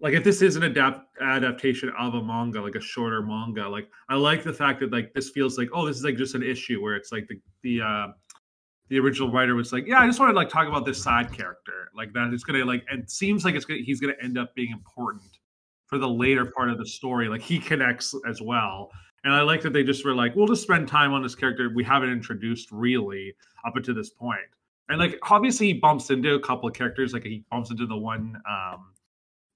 [0.00, 3.88] like if this is an adapt adaptation of a manga like a shorter manga like
[4.08, 6.42] i like the fact that like this feels like oh this is like just an
[6.42, 8.08] issue where it's like the the uh
[8.88, 11.32] the original writer was like yeah i just want to like talk about this side
[11.32, 14.54] character like that it's gonna like it seems like it's gonna he's gonna end up
[14.54, 15.38] being important
[15.86, 18.90] for the later part of the story like he connects as well.
[19.24, 21.70] And i like that they just were like we'll just spend time on this character
[21.74, 23.34] we haven't introduced really
[23.66, 24.40] up until this point.
[24.88, 27.96] And like obviously he bumps into a couple of characters like he bumps into the
[27.96, 28.92] one um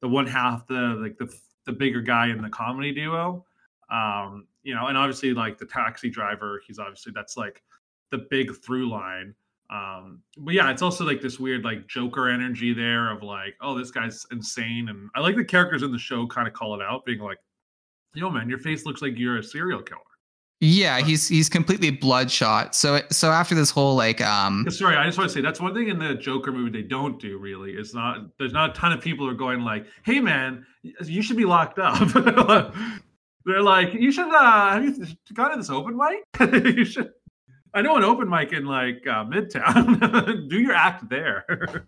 [0.01, 1.33] the one half the like the
[1.67, 3.45] the bigger guy in the comedy duo.
[3.91, 7.63] Um you know and obviously like the taxi driver he's obviously that's like
[8.11, 9.35] the big through line.
[9.71, 13.77] Um but yeah it's also like this weird like joker energy there of like oh
[13.77, 14.89] this guy's insane.
[14.89, 17.39] And i like the characters in the show kind of call it out being like
[18.15, 20.01] yo man your face looks like you're a serial killer
[20.61, 22.75] Yeah, he's he's completely bloodshot.
[22.75, 25.73] So so after this whole like um sorry i just want to say that's one
[25.73, 28.93] thing in the joker movie they don't do really It's not there's not a ton
[28.93, 31.99] of people who are going like hey man you should be locked up.
[33.45, 36.25] They're like you should uh have you gone to this open mic?
[36.77, 37.13] You should
[37.75, 40.49] i know an open mic in like uh, midtown.
[40.49, 41.87] Do your act there.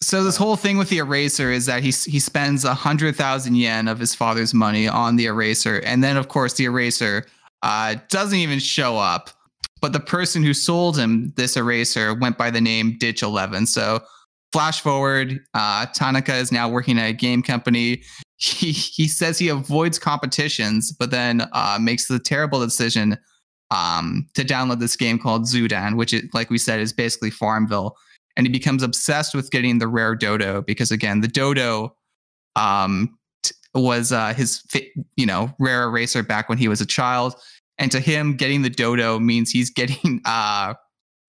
[0.00, 3.56] So this whole thing with the eraser is that he he spends a hundred thousand
[3.56, 7.24] yen of his father's money on the eraser, and then of course the eraser
[7.64, 9.30] uh, doesn't even show up.
[9.80, 13.66] But the person who sold him this eraser went by the name Ditch Eleven.
[13.66, 14.00] So
[14.52, 18.02] flash forward, uh, Tanaka is now working at a game company.
[18.36, 23.16] He he says he avoids competitions, but then uh, makes the terrible decision
[23.70, 27.96] um, to download this game called Zudan, which, is, like we said, is basically Farmville
[28.36, 31.94] and he becomes obsessed with getting the rare dodo because again the dodo
[32.56, 33.16] um
[33.74, 34.62] was uh his
[35.16, 37.34] you know rare eraser back when he was a child
[37.78, 40.74] and to him getting the dodo means he's getting uh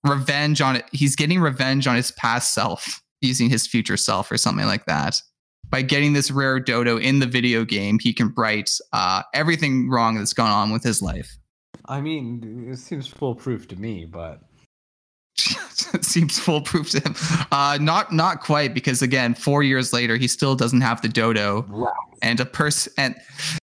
[0.03, 0.85] revenge on it.
[0.91, 5.19] He's getting revenge on his past self using his future self or something like that.
[5.69, 10.15] By getting this rare dodo in the video game he can right uh everything wrong
[10.15, 11.37] that's gone on with his life.
[11.87, 14.41] I mean, it seems foolproof to me, but
[15.93, 17.15] it seems foolproof to him.
[17.51, 21.65] Uh, not not quite because again, four years later, he still doesn't have the dodo,
[22.21, 23.15] and a person and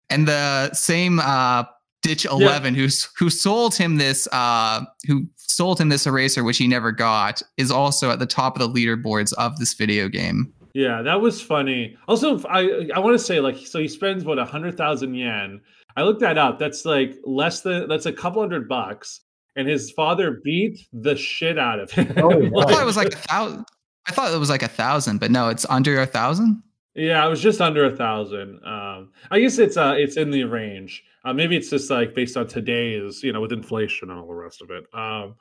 [0.09, 1.63] and the same uh,
[2.03, 6.67] ditch eleven who's who sold him this uh, who sold him this eraser which he
[6.67, 10.53] never got is also at the top of the leaderboards of this video game.
[10.73, 11.95] Yeah, that was funny.
[12.07, 15.61] Also, I I want to say like so he spends what a hundred thousand yen.
[15.95, 16.57] I looked that up.
[16.59, 19.21] That's like less than that's a couple hundred bucks,
[19.55, 22.13] and his father beat the shit out of him.
[22.17, 23.65] Oh, I thought it was like a thousand.
[24.07, 26.61] I thought it was like a thousand, but no, it's under a thousand.
[26.95, 28.59] yeah, it was just under a thousand.
[28.65, 31.03] Um, I guess it's uh it's in the range.
[31.25, 34.33] Uh, maybe it's just like based on today's, you know, with inflation and all the
[34.33, 34.85] rest of it.
[34.93, 35.35] Um,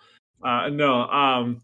[0.45, 1.63] uh, no, um,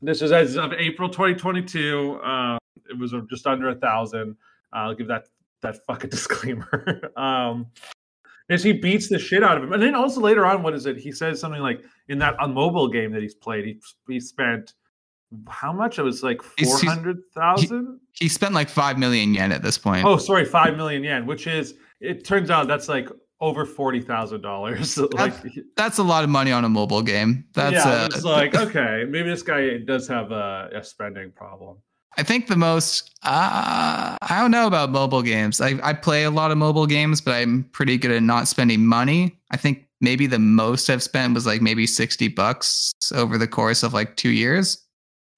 [0.00, 2.20] this is as of April 2022.
[2.22, 4.36] Uh, it was just under a thousand.
[4.72, 5.28] Uh, I'll give that
[5.62, 7.10] that fucking disclaimer.
[7.16, 7.66] um,
[8.50, 10.86] as he beats the shit out of him, and then also later on, what is
[10.86, 10.98] it?
[10.98, 14.74] He says something like in that on mobile game that he's played, he he spent
[15.48, 15.98] how much?
[15.98, 18.00] It was like four hundred thousand.
[18.12, 20.04] He spent like five million yen at this point.
[20.04, 23.08] Oh, sorry, five million yen, which is it turns out that's like
[23.44, 24.98] over forty thousand dollars.
[25.14, 25.34] Like,
[25.76, 27.44] That's a lot of money on a mobile game.
[27.52, 31.76] That's yeah, uh, it's like okay, maybe this guy does have a, a spending problem.
[32.16, 35.60] I think the most uh, I don't know about mobile games.
[35.60, 38.86] I, I play a lot of mobile games, but I'm pretty good at not spending
[38.86, 39.38] money.
[39.50, 43.82] I think maybe the most I've spent was like maybe 60 bucks over the course
[43.82, 44.82] of like two years.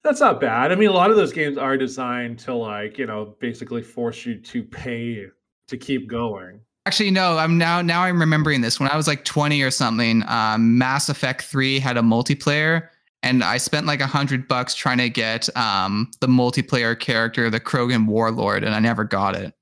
[0.03, 0.71] That's not bad.
[0.71, 4.25] I mean, a lot of those games are designed to like you know basically force
[4.25, 5.25] you to pay
[5.67, 6.61] to keep going.
[6.87, 8.79] Actually, no, I'm now now I'm remembering this.
[8.79, 12.87] When I was like 20 or something, um, Mass Effect 3 had a multiplayer,
[13.23, 17.59] and I spent like a hundred bucks trying to get um, the multiplayer character, the
[17.59, 19.53] Krogan Warlord, and I never got it.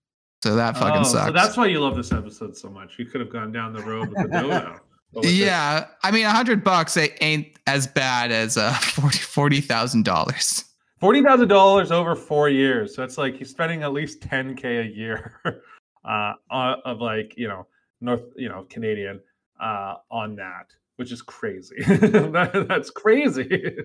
[0.44, 1.26] So that fucking Oh, sucks.
[1.26, 3.00] So that's why you love this episode so much.
[3.00, 4.80] You could have gone down the road with the dodo.
[5.14, 9.62] With this- yeah, I mean, a hundred bucks ain't as bad as uh forty forty
[9.62, 10.64] thousand dollars.
[11.00, 12.96] Forty thousand dollars over four years.
[12.96, 15.42] So it's like he's spending at least ten k a year,
[16.08, 17.68] uh, of like you know
[18.02, 19.20] North, you know Canadian,
[19.60, 21.78] uh, on that, which is crazy.
[21.86, 23.78] that, that's crazy.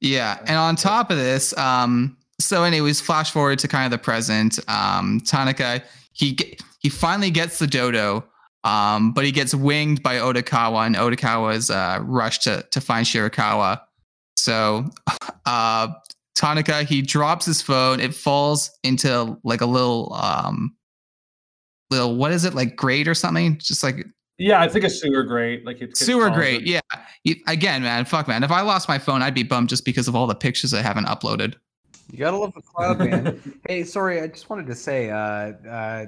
[0.00, 4.02] Yeah, and on top of this, um, so anyways, flash forward to kind of the
[4.02, 4.58] present.
[4.68, 5.82] Um, Tanaka
[6.16, 6.38] he
[6.78, 8.24] he finally gets the dodo,
[8.64, 13.80] um, but he gets winged by Odokawa, and Odokawa's uh, rushed to to find Shirakawa.
[14.36, 14.90] So,
[15.46, 15.88] uh,
[16.34, 18.00] Tanaka he drops his phone.
[18.00, 20.74] It falls into like a little um,
[21.90, 23.58] little what is it like grate or something?
[23.58, 24.04] Just like
[24.38, 26.62] yeah, I think a sewer grate, like it gets sewer falls grate.
[26.62, 26.80] in-
[27.24, 27.34] Yeah.
[27.46, 28.42] Again, man, fuck, man.
[28.44, 30.82] If I lost my phone, I'd be bummed just because of all the pictures I
[30.82, 31.54] haven't uploaded.
[32.12, 33.58] You gotta love the cloud band.
[33.68, 35.16] hey, sorry, I just wanted to say, uh,
[35.68, 36.06] uh,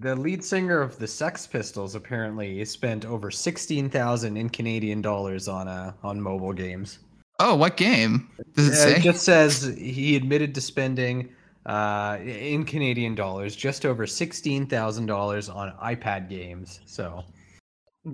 [0.00, 5.48] the lead singer of the Sex Pistols apparently spent over sixteen thousand in Canadian dollars
[5.48, 6.98] on uh on mobile games.
[7.38, 8.96] Oh, what game does it Uh, say?
[8.96, 11.30] it just says he admitted to spending
[11.66, 16.80] uh in Canadian dollars just over sixteen thousand dollars on iPad games.
[16.86, 17.24] So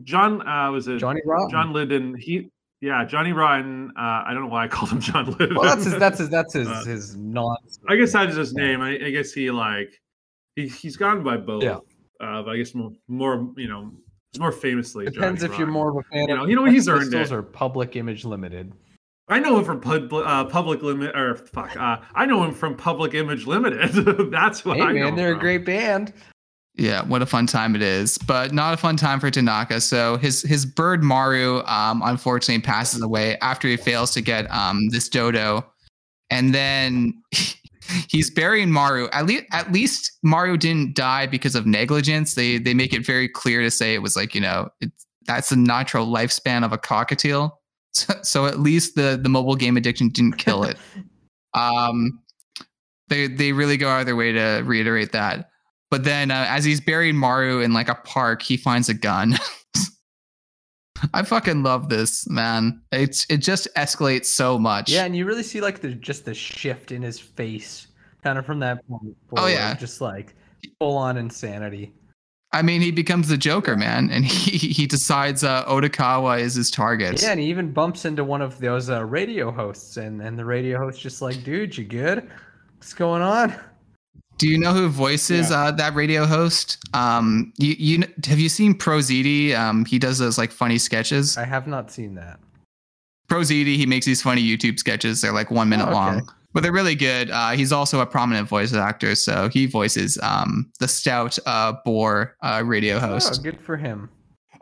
[0.03, 1.51] John uh, was it Johnny Rotten.
[1.51, 2.17] John Linden?
[2.17, 3.93] He yeah, Johnny Rotten.
[3.97, 5.55] Uh, I don't know why I called him John Linden.
[5.55, 7.57] well, that's his that's his that's his Uh, his non.
[7.89, 8.83] I guess that's his name.
[8.83, 10.01] I, I guess he like
[10.57, 11.63] he he's gone by both.
[11.63, 11.79] Yeah.
[12.21, 13.93] Uh, but I guess more, more you know,
[14.39, 15.05] more famously.
[15.05, 16.29] Depends Johnny if you're more of a fan.
[16.29, 17.31] You of know- you know, he's earned it.
[17.31, 18.73] Or Public Image Limited.
[19.29, 21.77] I know him from pub, uh, Public Limit or fuck.
[21.77, 23.93] Uh, I know him from Public Image Limited.
[24.31, 25.01] that's what Hey I know.
[25.01, 26.12] man, him they're a great band.
[26.77, 29.81] Yeah, what a fun time it is, but not a fun time for Tanaka.
[29.81, 34.91] So his his bird Maru, um, unfortunately passes away after he fails to get um
[34.91, 35.64] this dodo,
[36.31, 37.14] and then
[38.11, 39.09] he's burying Maru.
[39.12, 42.35] At least at least Maru didn't die because of negligence.
[42.35, 45.49] They they make it very clear to say it was like you know it's that's
[45.49, 47.53] the natural lifespan of a cockatiel.
[47.97, 50.77] So, so at least the the mobile game addiction didn't kill it.
[51.55, 52.21] um,
[53.09, 55.49] they they really go out of their way to reiterate that.
[55.91, 59.39] But then, uh, as he's burying Maru in like a park, he finds a gun.
[61.15, 62.83] I fucking love this man.
[62.93, 64.91] It's it just escalates so much.
[64.91, 67.87] Yeah, and you really see like the just the shift in his face,
[68.23, 69.17] kind of from that point.
[69.37, 69.75] Oh, yeah.
[69.75, 70.35] just like
[70.79, 71.95] full on insanity.
[72.59, 76.71] I mean, he becomes the Joker, man, and he he decides uh, Odokawa is his
[76.71, 77.23] target.
[77.23, 80.45] Yeah, and he even bumps into one of those uh, radio hosts, and and the
[80.45, 82.29] radio host just like, dude, you good?
[82.79, 83.55] What's going on?
[84.39, 85.57] Do you know who voices Yeah.
[85.65, 86.79] uh, that radio host?
[86.95, 89.55] Um, you you have you seen Prozidi?
[89.55, 91.37] Um, he does those like funny sketches.
[91.39, 92.39] I have not seen that.
[93.29, 95.21] Prozidi, he makes these funny YouTube sketches.
[95.21, 95.97] They're like one minute Oh, okay.
[95.97, 97.31] long, but they're really good.
[97.31, 102.35] Uh, he's also a prominent voice actor, so he voices um, the stout uh, boar
[102.41, 103.43] uh, radio Oh, host.
[103.43, 104.09] good for him.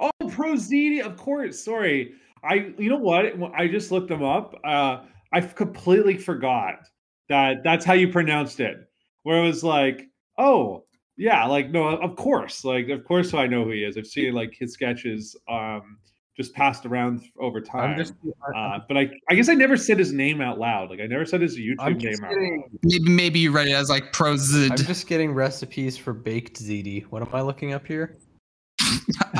[0.00, 1.64] Oh, Pro ZD, of course.
[1.64, 2.72] Sorry, I.
[2.78, 3.26] You know what?
[3.56, 4.56] I just looked them up.
[4.64, 6.80] Uh, I completely forgot
[7.28, 8.76] that that's how you pronounced it.
[9.22, 10.86] Where it was like, oh
[11.16, 13.96] yeah, like no, of course, like of course I know who he is.
[13.96, 15.98] I've seen like his sketches, um,
[16.36, 17.90] just passed around over time.
[17.92, 18.14] I'm just,
[18.56, 20.90] uh, but I, I guess I never said his name out loud.
[20.90, 22.60] Like I never said his YouTube I'm name just out loud.
[22.82, 27.04] Maybe maybe you read it as like Pro I'm just getting recipes for baked ziti.
[27.04, 28.16] What am I looking up here?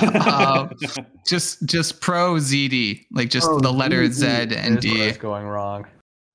[0.00, 0.68] Uh,
[1.26, 4.56] just just Pro ZD, like just Oh, the letter Z ZD.
[4.56, 5.18] and Here's where I D.
[5.18, 5.86] going wrong.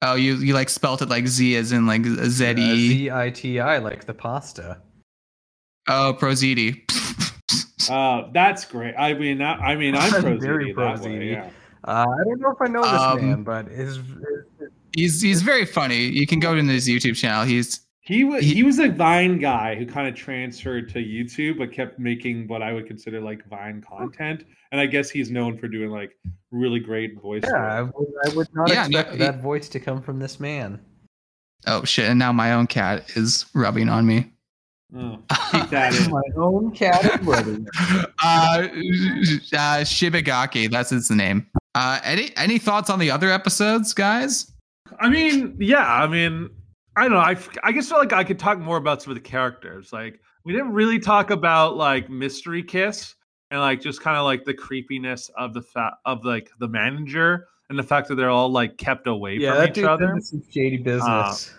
[0.01, 2.88] Oh, you you like spelt it like Z as in like Z Uh, E.
[2.89, 4.82] Z I T I, like the pasta.
[5.88, 6.82] Oh, Pro ZD.
[7.89, 8.95] uh, that's great.
[8.97, 11.31] I mean, I, I mean, I'm I'm pro very ZD pro that way.
[11.31, 11.49] Yeah.
[11.83, 14.03] Uh, I don't know if I know this Um, man, but his, his
[14.95, 15.97] he's he's very funny.
[16.07, 17.45] You can go to his YouTube channel.
[17.45, 21.57] He's He was He- he was a Vine guy who kind of transferred to YouTube,
[21.57, 24.43] but kept making what I would consider like Vine content.
[24.71, 26.17] And I guess he's known for doing like
[26.51, 27.43] really great voice.
[27.45, 27.93] yeah, I would,
[28.25, 30.81] I would not Yeah, no, expect he- that voice to come from this man.
[31.65, 34.31] oh shit, and now my own cat is rubbing on me.
[34.95, 35.19] Oh,
[35.51, 35.71] keep.
[36.09, 37.65] My own cat is ready.
[38.23, 38.67] uh, uh,
[39.83, 41.45] Shibagaki, that's its name.
[41.75, 44.51] Uh, any any thoughts on the other episodes, guys?
[44.99, 45.85] I mean, yeah.
[45.87, 46.49] I mean,
[46.97, 47.19] I don't know.
[47.19, 49.93] I, I guess feel like I could talk more about some of the characters.
[49.93, 53.15] Like we didn't really talk about like Mystery Kiss
[53.51, 57.47] and like just kind of like the creepiness of the fa- of like the manager
[57.69, 60.13] and the fact that they're all like kept away yeah, from that each dude other.
[60.15, 61.53] did some shady business.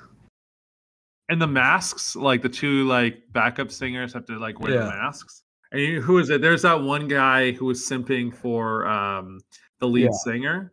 [1.31, 5.43] And the masks, like the two like backup singers have to like wear the masks.
[5.73, 6.41] And you- who is it?
[6.43, 9.39] There's that one guy who was simping for um
[9.79, 10.11] the lead Yeah.
[10.25, 10.73] singer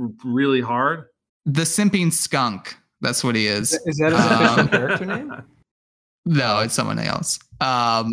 [0.00, 1.04] r- really hard.
[1.44, 2.76] The simping skunk.
[3.00, 3.74] That's what he is.
[3.86, 5.32] is that his Um, official character name?
[6.26, 7.38] No, it's someone else.
[7.60, 8.12] Um,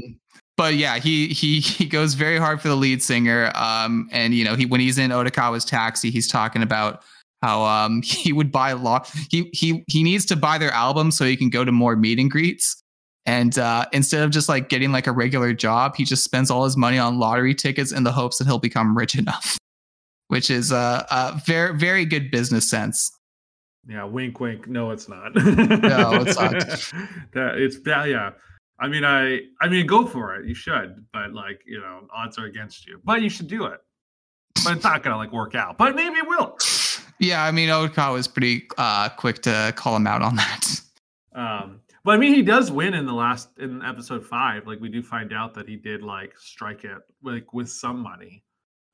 [0.58, 3.52] but yeah, he he he goes very hard for the lead singer.
[3.56, 7.04] Um, and you know, he when he's in Odokawa's taxi, he's talking about
[7.46, 9.06] how um he would buy law.
[9.30, 12.20] He he he needs to buy their album so he can go to more meet
[12.20, 12.82] and greets.
[13.28, 16.64] And uh, instead of just like getting like a regular job, he just spends all
[16.64, 19.58] his money on lottery tickets in the hopes that he'll become rich enough,
[20.28, 23.12] which is a, a very very good business sense.
[23.88, 24.68] Yeah, wink, wink.
[24.68, 25.36] No, it's not.
[25.36, 26.54] No, it's not.
[27.34, 28.32] that it's yeah, yeah.
[28.80, 30.48] I mean, I I mean, go for it.
[30.48, 33.00] You should, but like you know, odds are against you.
[33.04, 33.80] But you should do it.
[34.64, 35.78] But it's not gonna like work out.
[35.78, 36.58] But maybe it will.
[37.20, 40.82] Yeah, I mean, Odokawa was pretty uh, quick to call him out on that.
[41.34, 44.68] Um, but I mean, he does win in the last in episode five.
[44.68, 48.44] Like we do find out that he did like strike it like with some money.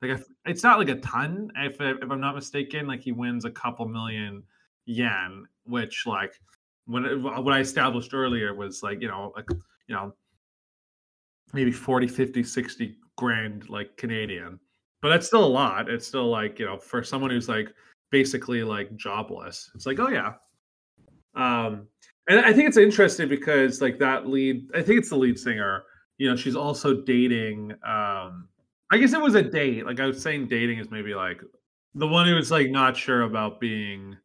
[0.00, 1.52] Like if, it's not like a ton.
[1.56, 4.42] If if I'm not mistaken, like he wins a couple million
[4.86, 6.40] yen, which like
[6.86, 10.14] when it, what I established earlier was like you know like you know
[11.52, 14.58] maybe 40, 50, 60 grand like Canadian,
[15.02, 15.90] but that's still a lot.
[15.90, 17.74] It's still like you know for someone who's like
[18.12, 19.72] basically like jobless.
[19.74, 20.34] It's like oh yeah.
[21.34, 21.88] Um,
[22.28, 25.82] and I think it's interesting because like that lead, I think it's the lead singer.
[26.18, 27.72] You know, she's also dating.
[27.84, 28.48] Um,
[28.92, 29.86] I guess it was a date.
[29.86, 31.40] Like I was saying, dating is maybe like
[31.94, 34.16] the one who was like not sure about being.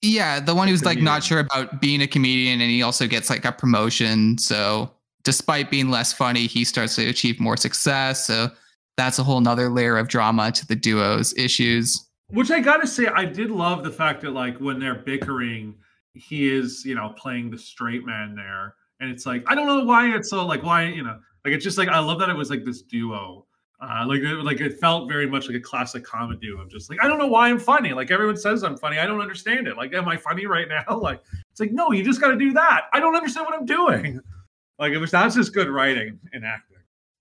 [0.00, 3.28] Yeah, the one who's like not sure about being a comedian, and he also gets
[3.28, 4.38] like a promotion.
[4.38, 4.90] So
[5.24, 8.26] despite being less funny, he starts to achieve more success.
[8.26, 8.50] So
[8.96, 12.06] that's a whole nother layer of drama to the duo's issues.
[12.34, 15.76] Which I gotta say, I did love the fact that like when they're bickering,
[16.14, 19.84] he is you know playing the straight man there, and it's like I don't know
[19.84, 22.36] why it's so like why you know like it's just like I love that it
[22.36, 23.46] was like this duo.
[23.80, 26.98] Uh, like it, like it felt very much like a classic comedy of just like
[27.02, 27.92] I don't know why I'm funny.
[27.92, 28.98] Like everyone says I'm funny.
[28.98, 29.76] I don't understand it.
[29.76, 30.98] Like am I funny right now?
[31.00, 32.86] Like it's like no, you just got to do that.
[32.92, 34.20] I don't understand what I'm doing.
[34.76, 36.73] Like it was that's just good writing and acting.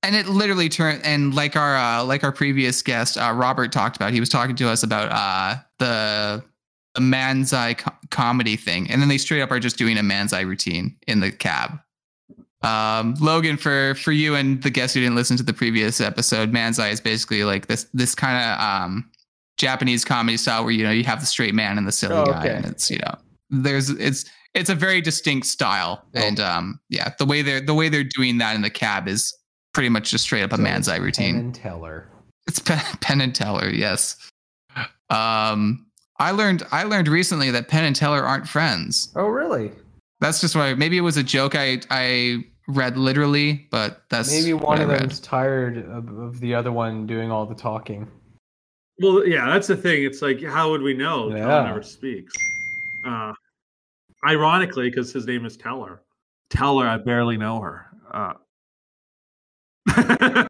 [0.03, 3.95] And it literally turned and like our uh, like our previous guest uh, Robert talked
[3.95, 4.11] about.
[4.11, 6.43] He was talking to us about uh, the
[6.95, 10.45] the manzai co- comedy thing, and then they straight up are just doing a manzai
[10.45, 11.79] routine in the cab.
[12.63, 16.51] Um, Logan, for for you and the guest who didn't listen to the previous episode,
[16.51, 19.09] manzai is basically like this this kind of um,
[19.57, 22.25] Japanese comedy style where you know you have the straight man and the silly Oh,
[22.25, 23.15] guy, and it's you know
[23.49, 26.19] there's it's it's a very distinct style, Oh.
[26.19, 29.33] and um, yeah, the way they're the way they're doing that in the cab is
[29.73, 31.35] pretty much just straight up a So, eye routine.
[31.35, 32.07] Penn and Teller.
[32.47, 34.17] It's Penn, Penn and Teller, yes.
[35.09, 35.85] Um,
[36.19, 39.11] I learned I learned recently that Penn and Teller aren't friends.
[39.15, 39.71] Oh, really?
[40.19, 44.53] That's just why maybe it was a joke I I read literally, but that's Maybe
[44.53, 45.01] one I of read.
[45.01, 48.09] them's tired of, of the other one doing all the talking.
[48.99, 50.03] Well, yeah, that's the thing.
[50.03, 51.29] It's like, how would we know?
[51.29, 51.39] Yeah.
[51.45, 52.33] Teller never speaks.
[53.05, 53.33] Uh,
[54.25, 56.03] ironically, because his name is Teller.
[56.49, 57.87] Teller, I barely know her.
[58.11, 58.33] Uh,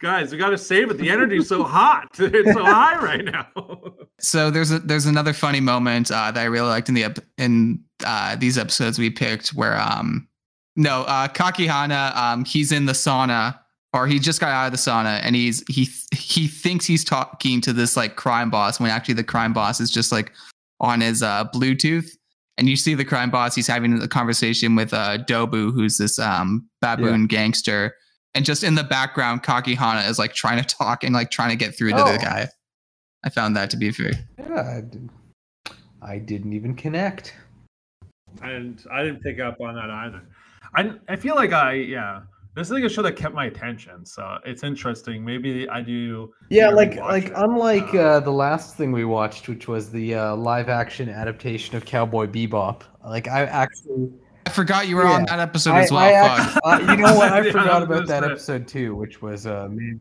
[0.00, 0.98] guys, we got to save it.
[0.98, 2.08] The energy's so hot.
[2.18, 3.46] It's so high right now.
[4.20, 7.80] So there's a there's another funny moment uh, that I really liked in the in
[8.04, 10.26] uh, these episodes we picked where um
[10.74, 13.56] no uh, Kakihana um he's in the sauna
[13.92, 17.60] or he just got out of the sauna and he's he he thinks he's talking
[17.60, 20.32] to this like crime boss when actually the crime boss is just like
[20.80, 22.16] on his uh, Bluetooth
[22.58, 26.18] and you see the crime boss he's having a conversation with uh, Dobu who's this
[26.18, 27.94] um baboon gangster
[28.34, 31.56] and just in the background Kakihana is like trying to talk and like trying to
[31.56, 32.12] get through to Oh.
[32.12, 32.48] the guy.
[33.24, 35.08] I found that to be very Yeah, I, did,
[36.02, 37.34] I didn't even connect.
[38.42, 40.22] and I didn't pick up on that either.
[40.74, 42.20] I I feel like I yeah.
[42.58, 45.24] This is like a show that kept my attention, so it's interesting.
[45.24, 46.32] Maybe I do.
[46.50, 47.32] Yeah, like like it.
[47.36, 51.76] unlike Uh, uh, the last thing we watched, which was the uh, live action adaptation
[51.76, 52.82] of Cowboy Bebop.
[53.06, 54.10] Like I actually,
[54.44, 56.00] I forgot you were on that episode I, as well.
[56.00, 56.40] I Fuck.
[56.40, 57.32] act- uh, you know what?
[57.32, 60.00] I Yeah, forgot about that gonna episode too, which was uh, maybe,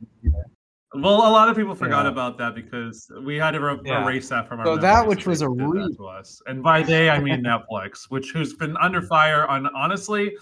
[0.96, 2.12] Well, a lot of people forgot Yeah.
[2.12, 4.04] about that because we had to re- Yeah.
[4.04, 4.66] erase that from our.
[4.66, 7.44] So that which was a did that re- to us, and by they I mean
[7.52, 10.36] Netflix, which who's been under fire on honestly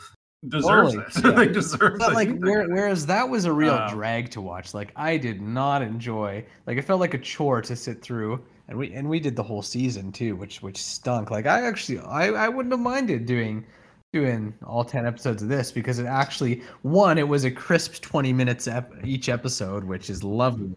[0.49, 1.03] deserves it.
[1.23, 1.31] yeah.
[1.31, 1.97] they deserve.
[1.99, 4.73] But like, where, whereas that was a real Um, drag to watch.
[4.73, 6.45] Like, I did not enjoy.
[6.67, 9.43] Like, it felt like a chore to sit through, and we and we did the
[9.43, 11.31] whole season too, which which stunk.
[11.31, 13.65] Like, I actually, I I wouldn't have minded doing
[14.13, 18.31] doing all ten episodes of this because it actually one, it was a crisp twenty
[18.33, 20.73] minutes ep- each episode, which is lovely,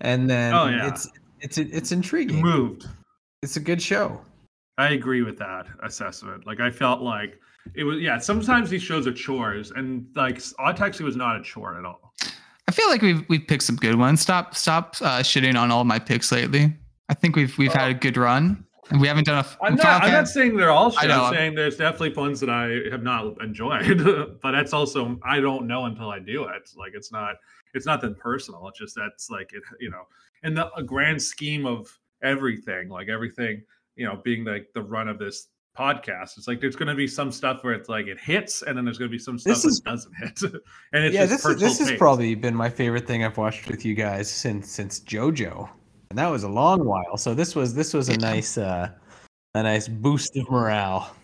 [0.00, 0.88] and then Oh, yeah.
[0.88, 1.08] it's
[1.40, 2.40] it's it's intriguing.
[2.42, 2.86] moved.
[3.42, 4.20] It's a good show.
[4.78, 6.46] I agree with that assessment.
[6.46, 7.40] Like I felt like
[7.74, 8.18] it was yeah.
[8.18, 12.14] Sometimes these shows are chores, and like Odd Taxi was not a chore at all.
[12.68, 14.20] I feel like we've we've picked some good ones.
[14.20, 16.74] Stop stop uh, shitting on all my picks lately.
[17.08, 19.64] I think we've we've had a good run, and we haven't done a.
[19.64, 20.04] I'm not.
[20.04, 21.10] I'm not saying they're all shit.
[21.10, 24.04] I'm saying there's definitely ones that I have not enjoyed,
[24.42, 26.70] but that's also I don't know until I do it.
[26.76, 27.36] Like it's not.
[27.74, 28.66] It's not that personal.
[28.68, 29.62] It's just that's like it.
[29.80, 30.02] You know,
[30.42, 31.88] in the a grand scheme of
[32.22, 33.62] everything, like everything,
[33.96, 35.48] you know, being like the run of this
[35.78, 38.76] podcast, it's like there's going to be some stuff where it's like it hits, and
[38.76, 40.42] then there's going to be some stuff This is- that doesn't hit,
[40.92, 43.68] and it's yeah, just this is, this has probably been my favorite thing I've watched
[43.68, 45.68] with you guys since since JoJo,
[46.10, 47.16] and that was a long while.
[47.16, 48.90] So this was this was a nice uh,
[49.54, 51.14] a nice boost of morale.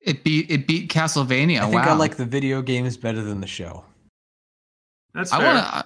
[0.00, 1.58] It beat it beat Castlevania.
[1.58, 1.90] I think wow.
[1.90, 3.84] I like the video games better than the show.
[5.14, 5.54] That's I fair.
[5.54, 5.81] want to.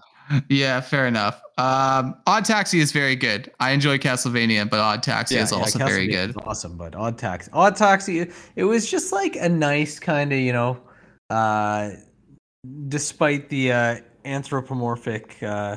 [0.49, 1.41] Yeah, fair enough.
[1.59, 3.51] Um, Odd Taxi is very good.
[3.61, 6.31] I enjoy Castlevania, but Odd Taxi is also very good.
[6.31, 10.39] is Awesome, but Odd Taxi, Odd Taxi, it was just like a nice kind of
[10.39, 10.79] you know,
[11.31, 11.91] uh,
[12.89, 15.77] despite the uh, anthropomorphic uh,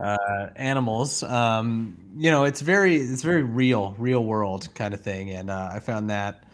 [0.00, 5.30] uh, animals, um, you know, it's very it's very real, real world kind of thing,
[5.30, 6.44] and uh, I found that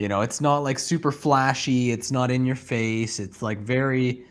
[0.00, 1.92] You know, it's not like super flashy.
[1.92, 3.20] It's not in your face.
[3.20, 4.24] It's like very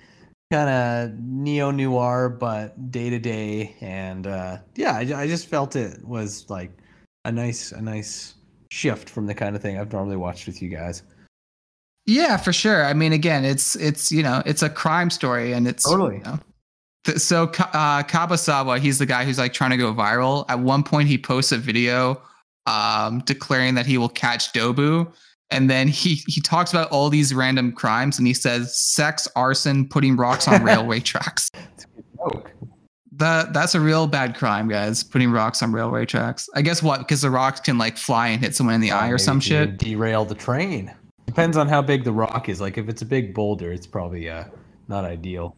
[0.52, 3.76] kind of neo noir, but day to day.
[3.82, 6.72] And uh, yeah, I, I just felt it was like
[7.26, 8.36] a nice, a nice
[8.70, 11.04] shift from the kind of thing I've normally watched with you guys.
[12.06, 12.86] Yeah, for sure.
[12.86, 16.18] I mean, again, it's it's you know it's a crime story, and it's Totally.
[16.18, 16.40] you know,
[17.06, 20.46] th- so uh, Kabasawa, he's the guy who's like trying to go viral.
[20.50, 22.22] At one point, he posts a video
[22.66, 25.14] um, declaring that he will catch Dobu,
[25.52, 29.88] and then he he talks about all these random crimes, and he says sex, arson,
[29.88, 31.50] putting rocks on railway tracks.
[31.76, 32.52] It's a good joke.
[33.14, 35.04] That that's a real bad crime, guys.
[35.04, 36.50] Putting rocks on railway tracks.
[36.56, 39.10] I guess what because the rocks can like fly and hit someone in the eye
[39.10, 39.78] or some shit.
[39.78, 40.92] Derail the train.
[41.28, 42.60] Depends on how big the rock is.
[42.60, 44.46] Like if it's a big boulder, it's probably uh,
[44.88, 45.56] not ideal.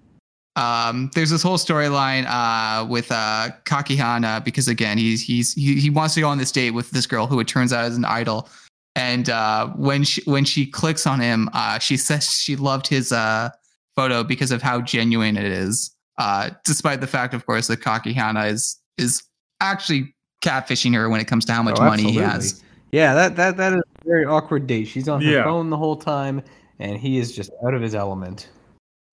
[0.56, 5.90] um, there's this whole storyline uh, with uh, Kakihana because again he's he's he, he
[5.90, 8.06] wants to go on this date with this girl who it turns out is an
[8.06, 8.50] idol,
[8.96, 13.12] and uh, when she when she clicks on him, uh, she says she loved his
[13.12, 13.50] uh,
[13.96, 18.52] photo because of how genuine it is, uh, despite the fact, of course, that Kakihana
[18.52, 19.24] is is
[19.62, 20.14] actually
[20.44, 22.62] catfishing her when it comes to how much Oh, money he has.
[22.92, 24.86] Yeah, that that that is a very awkward date.
[24.86, 25.44] She's on her Yeah.
[25.44, 26.44] phone the whole time,
[26.80, 28.50] and he is just out of his element.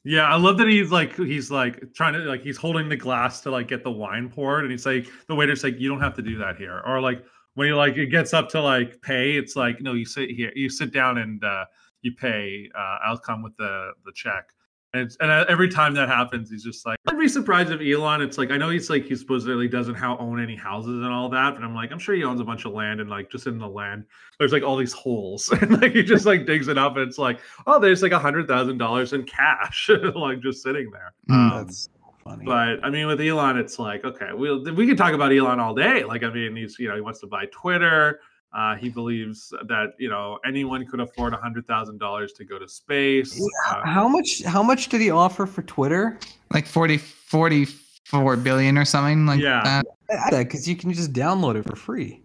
[0.04, 3.40] Yeah, I love that he's like he's like trying to like he's holding the glass
[3.42, 6.14] to like get the wine poured, and he's like the waiter's like, you don't have
[6.16, 7.22] to do that here, or like
[7.54, 10.52] when he like it gets up to like pay, it's like no, you sit here,
[10.54, 11.64] you sit down and uh,
[12.02, 12.70] you pay.
[12.76, 14.50] Uh, I'll come with the the check.
[14.92, 17.80] And, it's, and uh, every time that happens, he's just like, I'd be surprised if
[17.80, 18.22] Elon.
[18.22, 21.28] It's like I know he's like he supposedly doesn't how own any houses and all
[21.28, 23.46] that, but I'm like I'm sure he owns a bunch of land and like just
[23.46, 24.04] in the land
[24.38, 27.18] there's like all these holes and like he just like digs it up and it's
[27.18, 27.38] like
[27.68, 31.12] oh there's like a hundred thousand dollars in cash like just sitting there.
[31.30, 31.34] Mm.
[31.34, 31.88] Um, That's
[32.30, 32.44] funny.
[32.44, 35.60] but I mean, with Elon, it's like okay, we will we can talk about Elon
[35.60, 36.04] all day.
[36.04, 38.20] Like, I mean, he's you know he wants to buy Twitter.
[38.52, 42.58] Uh, he believes that you know anyone could afford a hundred thousand dollars to go
[42.58, 43.40] to space.
[43.68, 44.42] Uh, how much?
[44.44, 46.18] How much did he offer for Twitter?
[46.52, 49.62] Like 40, 44 billion or something like Yeah.
[50.08, 50.30] that.
[50.30, 52.22] Because you can just download it for free.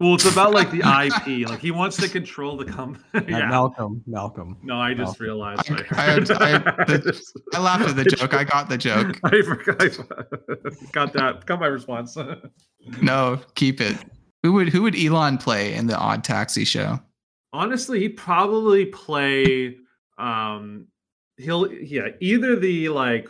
[0.00, 1.48] Well, it's about like the IP.
[1.48, 3.04] Like he wants to control the company.
[3.14, 3.46] Uh, yeah.
[3.48, 4.56] Malcolm, Malcolm.
[4.62, 5.24] no, I just Malcolm.
[5.24, 5.70] realized.
[5.70, 8.34] I- like- I- I- the- I laughed at the joke.
[8.34, 9.18] I got the joke.
[9.24, 10.92] I forgot.
[10.92, 11.46] got that.
[11.46, 12.16] Got my response.
[13.00, 13.96] No, keep it.
[14.42, 17.00] Who would who would Elon play in the Odd Taxi show?
[17.52, 19.76] honestly he'd probably play
[20.18, 20.88] um
[21.36, 23.28] he'll yeah either the like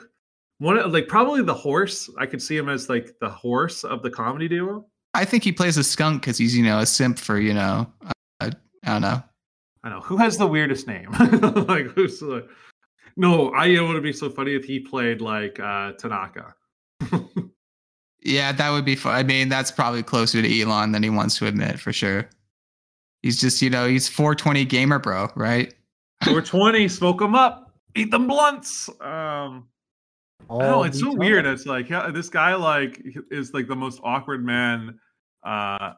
[0.60, 4.08] one like probably the horse i could see him as like the horse of the
[4.08, 7.38] comedy duo I think he plays a skunk because he's you know a simp for
[7.38, 7.86] you know
[8.40, 8.50] uh,
[8.82, 9.22] I don't know.
[9.82, 11.10] i know who has the weirdest name
[11.68, 12.46] like who's the
[13.16, 16.54] no i it would be so funny if he played like uh tanaka
[18.26, 19.14] Yeah, that would be fun.
[19.14, 22.26] I mean, that's probably closer to Elon than he wants to admit for sure.
[23.22, 25.74] He's just you know he's 420 gamer bro, right?
[26.24, 29.66] 420 smoke them up eat them blunts um
[30.50, 31.46] Oh, I it's so weird.
[31.46, 34.98] It's like yeah, this guy like is like the most awkward man
[35.44, 35.92] uh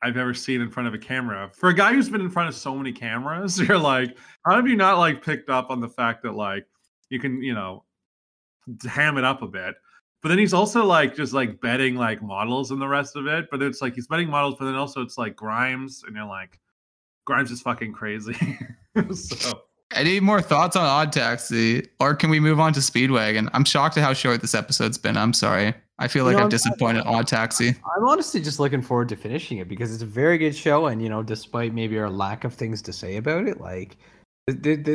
[0.00, 1.50] I've ever seen in front of a camera.
[1.52, 4.68] For a guy who's been in front of so many cameras, you're like, how have
[4.68, 6.66] you not like picked up on the fact that like
[7.10, 7.84] you can, you know,
[8.88, 9.74] ham it up a bit.
[10.22, 13.46] But then he's also like just like betting like models and the rest of it.
[13.50, 16.58] But it's like he's betting models, but then also it's like Grimes, and you're like,
[17.24, 18.58] Grimes is fucking crazy.
[19.14, 19.62] so
[19.94, 23.48] Any more thoughts on Odd Taxi, or can we move on to Speedwagon?
[23.54, 25.16] I'm shocked at how short this episode's been.
[25.16, 25.72] I'm sorry.
[25.98, 27.68] I feel You like know, I've I'm- disappointed Odd Taxi.
[27.96, 31.02] I'm honestly just looking forward to finishing it because it's a very good show, and
[31.02, 33.96] you know, despite maybe our lack of things to say about it, like,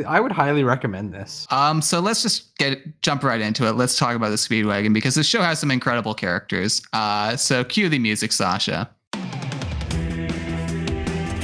[0.06, 1.46] I would highly recommend this.
[1.50, 3.72] Um, so let's just get jump right into it.
[3.72, 6.82] Let's talk about the Speedwagon because this show has some incredible characters.
[6.92, 8.90] Uh, so cue the music, Sasha.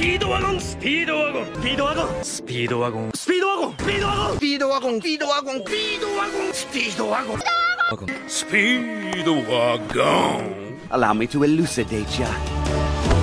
[0.00, 12.28] ピードワゴンスピードワゴンスピードワゴンスピードワゴンスピードワゴンスピードワゴンスピードワゴンスピードワゴンスピードワゴンスピードワゴンスピードワゴン Allow me to elucidate ya.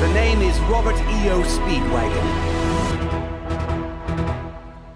[0.01, 1.41] The name is Robert E.O.
[1.43, 2.53] Speedwagon.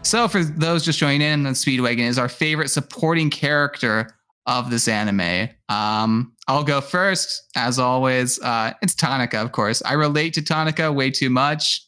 [0.05, 4.09] So for those just joining in, the Speedwagon is our favorite supporting character
[4.46, 5.48] of this anime.
[5.68, 8.40] Um, I'll go first, as always.
[8.40, 9.82] Uh, it's Tanaka, of course.
[9.84, 11.86] I relate to Tanaka way too much.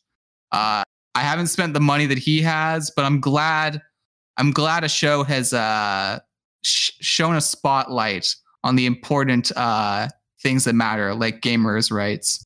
[0.53, 0.83] Uh,
[1.15, 3.83] I haven't spent the money that he has, but I'm glad.
[4.37, 6.21] I'm glad a show has uh,
[6.63, 10.09] sh- shown a spotlight on the important uh,
[10.43, 12.45] things that matter, like gamers' rights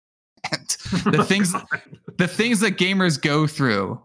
[0.50, 0.68] and
[1.12, 1.54] the things
[2.16, 4.00] the things that gamers go through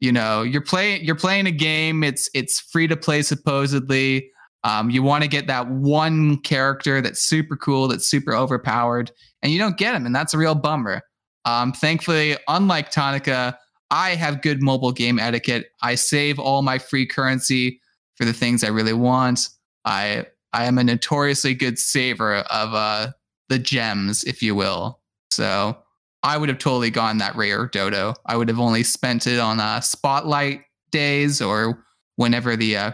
[0.00, 4.30] you know you're playing you're playing a game it's it's free to play supposedly
[4.64, 9.12] um, you want to get that one character that's super cool that's super overpowered
[9.42, 11.02] and you don't get him and that's a real bummer
[11.44, 13.56] um, thankfully unlike Tanaka
[13.94, 15.70] I have good mobile game etiquette.
[15.82, 17.80] I save all my free currency
[18.16, 19.48] for the things I really want.
[19.84, 23.12] I I am a notoriously good saver of uh,
[23.48, 25.00] the gems, if you will.
[25.30, 25.76] So
[26.24, 28.14] I would have totally gone that rare dodo.
[28.26, 31.84] I would have only spent it on uh, spotlight days or
[32.16, 32.92] whenever the uh,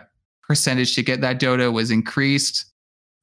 [0.50, 2.72] percentage to get that dodo was increased.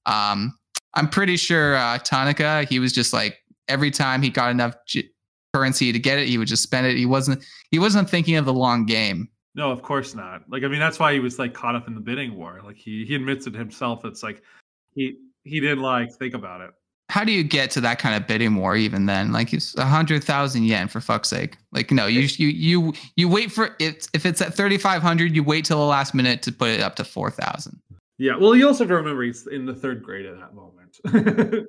[0.06, 0.58] Um,
[0.94, 5.10] I'm pretty sure uh, Tanaka, he was just like every time he got enough g-
[5.54, 6.96] currency to get it, he would just spend it.
[6.96, 9.28] He wasn't he wasn't thinking of the long game.
[9.56, 10.44] No, of course not.
[10.48, 12.62] Like I mean, that's why he was like caught up in the bidding war.
[12.64, 14.06] Like he he admits it himself.
[14.06, 14.42] It's like
[14.96, 16.72] he he didn't like think about it.
[17.10, 19.32] How do you get to that kind of bidding war even then?
[19.32, 21.58] Like it's a hundred thousand yen for fuck's sake.
[21.72, 25.36] Like no, you you you you wait for it if it's at thirty five hundred,
[25.36, 27.80] you wait till the last minute to put it up to four thousand.
[28.18, 28.36] Yeah.
[28.36, 31.00] Well, you also have to remember he's in the third grade at that moment.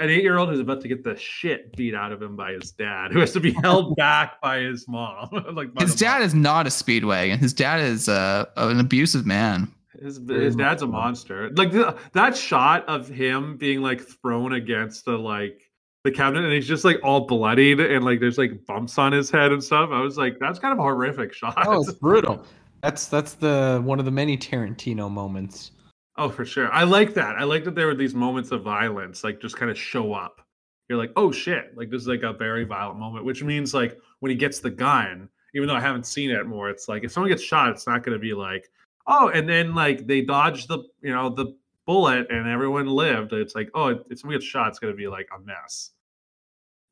[0.00, 3.12] An eight-year-old who's about to get the shit beat out of him by his dad,
[3.12, 5.28] who has to be held back by his mom.
[5.52, 6.22] like by His dad mom.
[6.22, 7.38] is not a speedwagon.
[7.38, 9.68] His dad is uh, an abusive man.
[10.02, 11.50] His, his dad's a monster.
[11.50, 15.70] Like the, that shot of him being like thrown against the like
[16.04, 19.30] the cabinet, and he's just like all bloodied, and like there's like bumps on his
[19.30, 19.90] head and stuff.
[19.92, 21.54] I was like, that's kind of a horrific shot.
[21.66, 22.44] Oh, it's brutal.
[22.82, 25.70] That's that's the one of the many Tarantino moments.
[26.16, 26.70] Oh, for sure.
[26.70, 27.36] I like that.
[27.36, 30.42] I like that there were these moments of violence, like just kind of show up.
[30.88, 33.98] You're like, oh shit, like this is like a very violent moment, which means like
[34.20, 37.10] when he gets the gun, even though I haven't seen it more, it's like if
[37.10, 38.68] someone gets shot, it's not going to be like,
[39.06, 43.32] oh, and then like they dodged the, you know, the bullet and everyone lived.
[43.32, 45.90] It's like, oh, if someone gets shot, it's going to be like a mess.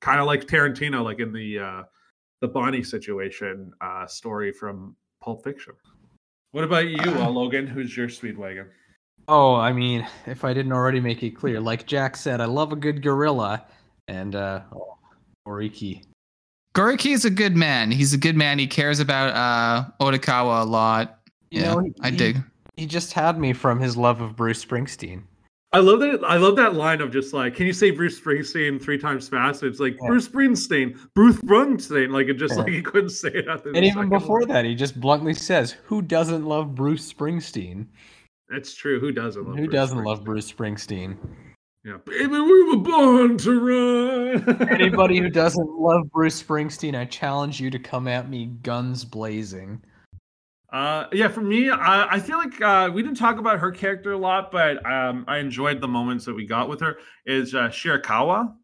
[0.00, 1.82] Kind of like Tarantino, like in the uh
[2.40, 5.74] the Bonnie situation uh story from Pulp Fiction.
[6.50, 7.66] What about you, uh, Logan?
[7.66, 8.66] Who's your Speedwagon?
[9.28, 12.72] Oh, I mean, if I didn't already make it clear, like Jack said, I love
[12.72, 13.64] a good gorilla,
[14.08, 14.98] and uh, oh,
[15.46, 16.02] Oriki.
[16.74, 17.90] Goriki is a good man.
[17.90, 18.58] He's a good man.
[18.58, 21.21] He cares about uh, Odokawa a lot.
[21.52, 22.42] You yeah, know, he- I he- dig.
[22.76, 25.24] He just had me from his love of Bruce Springsteen.
[25.74, 26.20] I love that.
[26.24, 29.62] I love that line of just like, can you say Bruce Springsteen three times fast?
[29.62, 30.08] It's like Yeah.
[30.08, 32.10] Bruce Springsteen, Bruce Springsteen.
[32.10, 32.62] Like it just Yeah.
[32.62, 33.48] like he couldn't say it.
[33.48, 34.48] After And even before one.
[34.48, 37.86] that, he just bluntly says, "Who doesn't love Bruce Springsteen?
[38.48, 38.98] That's true.
[39.00, 39.44] Who doesn't?
[39.44, 41.16] Love Who Bruce doesn't love Bruce Springsteen?
[41.84, 44.60] Yeah, baby, we were born to run.
[44.70, 49.82] Anybody who doesn't love Bruce Springsteen, I challenge you to come at me guns blazing."
[50.72, 54.12] Uh, yeah, for me, I, I feel like uh, we didn't talk about her character
[54.12, 56.98] a lot, but um, I enjoyed the moments that we got with her.
[57.26, 58.54] Is uh, Shirakawa?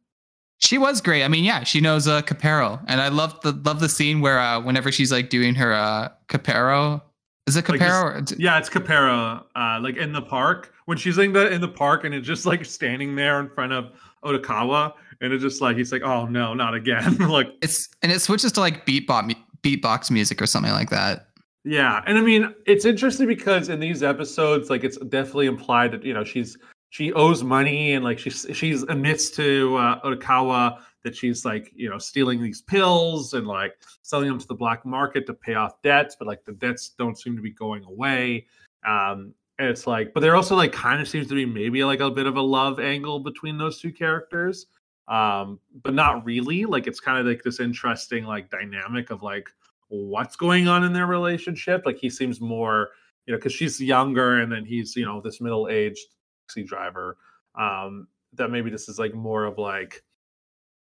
[0.57, 1.23] She was great.
[1.23, 4.39] I mean, yeah, she knows uh, Capero, and I love the love the scene where
[4.39, 7.03] uh, whenever she's like doing her uh, Capero,
[7.47, 8.35] is it Like Capero?
[8.39, 9.45] Yeah, it's Capera.
[9.55, 12.45] Uh, like in the park when she's in the in the park and it's just
[12.45, 13.93] like standing there in front of
[14.25, 17.17] Odokawa, and it's just like he's like, oh no, not again.
[17.29, 21.28] like It's and it switches to like beatbox beatbox music or something like that.
[21.65, 26.05] Yeah, and I mean it's interesting because in these episodes, like it's definitely implied that
[26.05, 26.57] you know she's
[26.91, 31.91] she owes money and like she's she's admits to uh, Odokawa that she's like you
[31.91, 35.83] know stealing these pills and like selling them to the black market to pay off
[35.83, 38.47] debts, but like the debts don't seem to be going away.
[38.87, 42.01] Um, and it's like, but there also like kind of seems to be maybe like
[42.01, 44.67] a bit of a love angle between those two characters,
[45.09, 46.65] um, but not really.
[46.65, 49.51] Like it's kind of like this interesting like dynamic of like
[49.89, 51.83] what's going on in their relationship.
[51.85, 52.91] Like he seems more,
[53.27, 56.07] you know, because she's younger and then he's, you know, this middle aged
[56.49, 57.17] taxi driver.
[57.55, 60.03] Um, that maybe this is like more of like,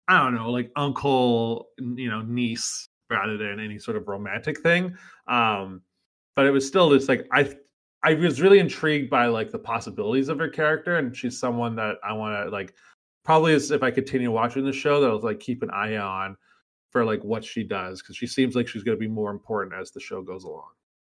[0.08, 4.98] I don't know, like uncle, you know, niece rather than any sort of romantic thing.
[5.28, 5.82] Um,
[6.36, 7.56] but it was still just like I
[8.04, 11.98] I was really intrigued by like the possibilities of her character, and she's someone that
[12.04, 12.74] I want to like
[13.24, 16.38] probably as if I continue watching the show that I'll like keep an eye on
[16.92, 19.80] for like what she does because she seems like she's going to be more important
[19.80, 20.70] as the show goes along.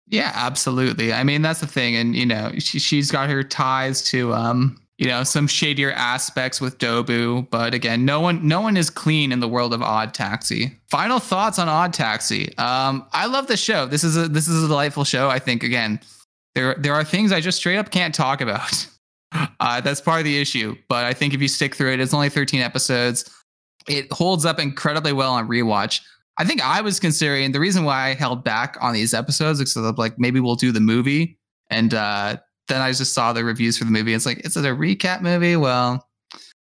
[0.06, 1.12] Yeah, absolutely.
[1.12, 4.78] I mean, that's the thing, and you know, she, she's got her ties to um,
[4.98, 9.32] you know, some shadier aspects with Dobu, but again, no one, no one is clean
[9.32, 10.78] in the world of Odd Taxi.
[10.88, 12.56] Final thoughts on Odd Taxi.
[12.58, 13.86] Um, I love the show.
[13.86, 15.28] This is a this is a delightful show.
[15.28, 16.00] I think again,
[16.54, 18.86] there there are things I just straight up can't talk about.
[19.58, 20.76] Uh, that's part of the issue.
[20.88, 23.28] But I think if you stick through it, it's only 13 episodes.
[23.88, 26.00] It holds up incredibly well on rewatch.
[26.36, 29.72] I think I was considering the reason why I held back on these episodes is
[29.74, 31.38] because like maybe we'll do the movie,
[31.70, 34.14] and uh, then I just saw the reviews for the movie.
[34.14, 35.56] It's like, is it a recap movie?
[35.56, 36.08] Well,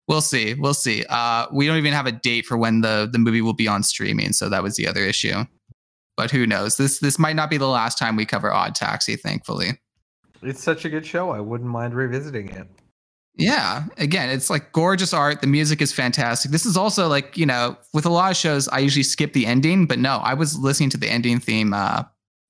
[0.07, 0.55] we'll see.
[0.55, 1.05] We'll see.
[1.09, 3.83] Uh, we don't even have a date for when the the movie will be on
[3.83, 5.45] streaming, so that was the other issue.
[6.17, 6.77] But who knows?
[6.77, 9.17] This this might not be the last time we cover Odd Taxi.
[9.17, 9.81] Thankfully.
[10.41, 11.31] It's such a good show.
[11.31, 12.69] I wouldn't mind revisiting it.
[13.39, 15.41] Yeah, again, it's like gorgeous art.
[15.41, 16.51] The music is fantastic.
[16.51, 19.47] This is also like, you know, with a lot of shows, I usually skip the
[19.47, 22.03] ending, but no, I was listening to the ending theme uh,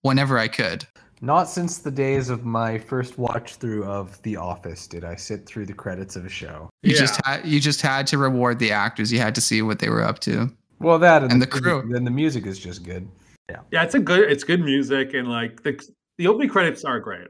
[0.02, 0.86] whenever I could.
[1.20, 5.44] Not since the days of my first watch through of The Office did I sit
[5.46, 6.70] through the credits of a show.
[6.82, 7.00] You Yeah.
[7.00, 9.12] just had you just had to reward the actors.
[9.12, 10.48] You had to see what they were up to.
[10.78, 11.84] Well, that and, And the, the crew.
[11.90, 13.08] Then the music is just good.
[13.50, 13.60] Yeah.
[13.72, 15.78] Yeah, it's a good it's good music and like the
[16.18, 17.28] the opening credits are great.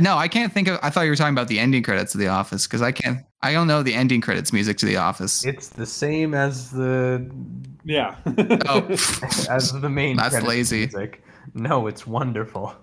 [0.00, 0.78] No, I can't think of.
[0.82, 3.20] I thought you were talking about the ending credits of The Office because I can't.
[3.42, 5.44] I don't know the ending credits music to The Office.
[5.44, 7.28] It's the same as the
[7.84, 8.16] Yeah.
[8.68, 8.86] Oh,
[9.50, 10.16] as the main.
[10.16, 10.86] That's lazy.
[10.86, 11.22] Music.
[11.54, 12.74] No, it's wonderful.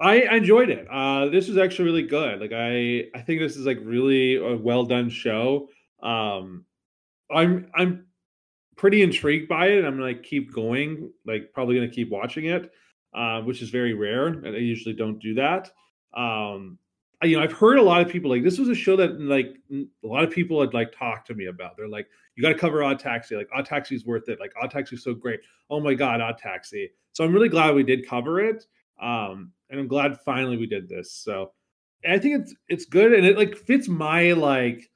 [0.00, 0.86] I enjoyed it.
[0.90, 2.40] Uh, this was actually really good.
[2.40, 5.68] Like I, I think this is like really a well done show.
[6.02, 6.64] Um,
[7.30, 8.06] I'm I'm
[8.76, 9.84] pretty intrigued by it.
[9.84, 11.10] I'm gonna keep going.
[11.26, 12.72] Like probably gonna keep watching it,
[13.14, 15.70] uh, which is very rare, and I usually don't do that.
[16.14, 16.78] Um,
[17.22, 19.56] you know, I've heard a lot of people like this was a show that like
[19.70, 21.76] a lot of people had like talked to me about.
[21.76, 23.36] They're like, you got to cover Odd Taxi.
[23.36, 24.40] Like Odd Taxi is worth it.
[24.40, 25.40] Like Odd Taxi is so great.
[25.68, 26.90] Oh my god, Odd Taxi.
[27.12, 28.64] So I'm really glad we did cover it.
[29.00, 31.12] Um, and I'm glad finally we did this.
[31.12, 31.52] So
[32.08, 34.90] I think it's it's good and it like fits my like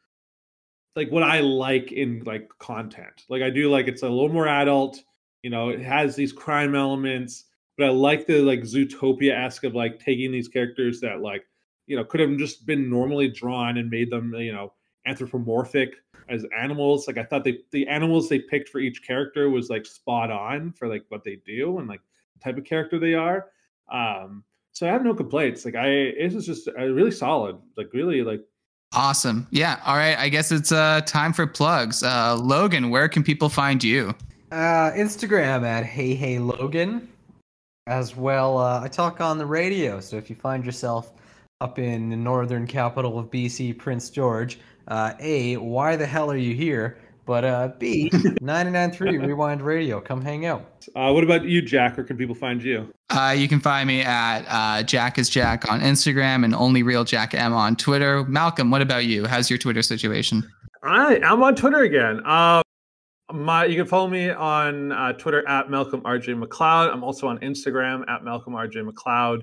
[0.97, 3.25] like what I like in like content.
[3.29, 5.03] Like I do like it's a little more adult,
[5.43, 7.45] you know, it has these crime elements,
[7.77, 11.45] but I like the like Zootopia ask of like taking these characters that like,
[11.87, 14.73] you know, could have just been normally drawn and made them, you know,
[15.07, 15.95] anthropomorphic
[16.29, 17.07] as animals.
[17.07, 20.73] Like I thought they the animals they picked for each character was like spot on
[20.73, 22.01] for like what they do and like
[22.35, 23.47] the type of character they are.
[23.93, 25.65] Um so I have no complaints.
[25.65, 27.57] Like I it was just uh, really solid.
[27.77, 28.43] Like really like
[28.93, 29.47] awesome.
[29.51, 29.81] Yeah.
[29.85, 30.17] All right.
[30.19, 32.03] I guess it's uh, time for plugs.
[32.03, 34.15] Uh, Logan, where can people find you?
[34.53, 37.09] Uh, Instagram at Hey Hey Logan.
[37.87, 40.01] As well, uh, I talk on the radio.
[40.01, 41.13] So if you find yourself
[41.61, 44.59] up in the northern capital of BC, Prince George,
[44.89, 46.97] uh, A, why the hell are you here?
[47.27, 50.01] But uh, B, 99.3 Rewind Radio.
[50.01, 50.87] Come hang out.
[50.95, 51.97] uh what about you, Jack?
[51.99, 52.91] Where can people find you?
[53.11, 57.05] Uh, you can find me at uh, Jack is Jack on Instagram and only real
[57.05, 58.25] Jack M on Twitter.
[58.25, 59.27] Malcolm, what about you?
[59.27, 60.43] How's your Twitter situation?
[60.83, 62.21] I I'm on Twitter again.
[63.33, 66.93] My you can follow me on uh, Twitter at Malcolm RJ McLeod.
[66.93, 69.43] I'm also on Instagram at Malcolm RJ McLeod.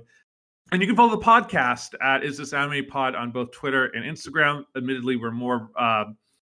[0.71, 4.05] And you can follow the podcast at Is This Anime Pod on both Twitter and
[4.05, 4.63] Instagram.
[4.77, 6.05] Admittedly, we're more uh,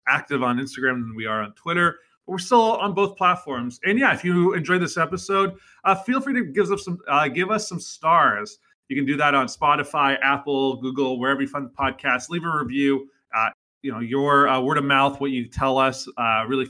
[0.08, 3.80] active on Instagram than we are on Twitter, but we're still on both platforms.
[3.84, 5.56] And yeah, if you enjoyed this episode,
[5.86, 8.60] uh, feel free to give us some uh, give us some stars.
[8.90, 12.30] You can do that on Spotify, Apple, Google, wherever you find podcasts.
[12.30, 13.10] Leave a review.
[13.36, 13.50] Uh,
[13.82, 16.70] you know, your uh, word of mouth, what you tell us, uh, really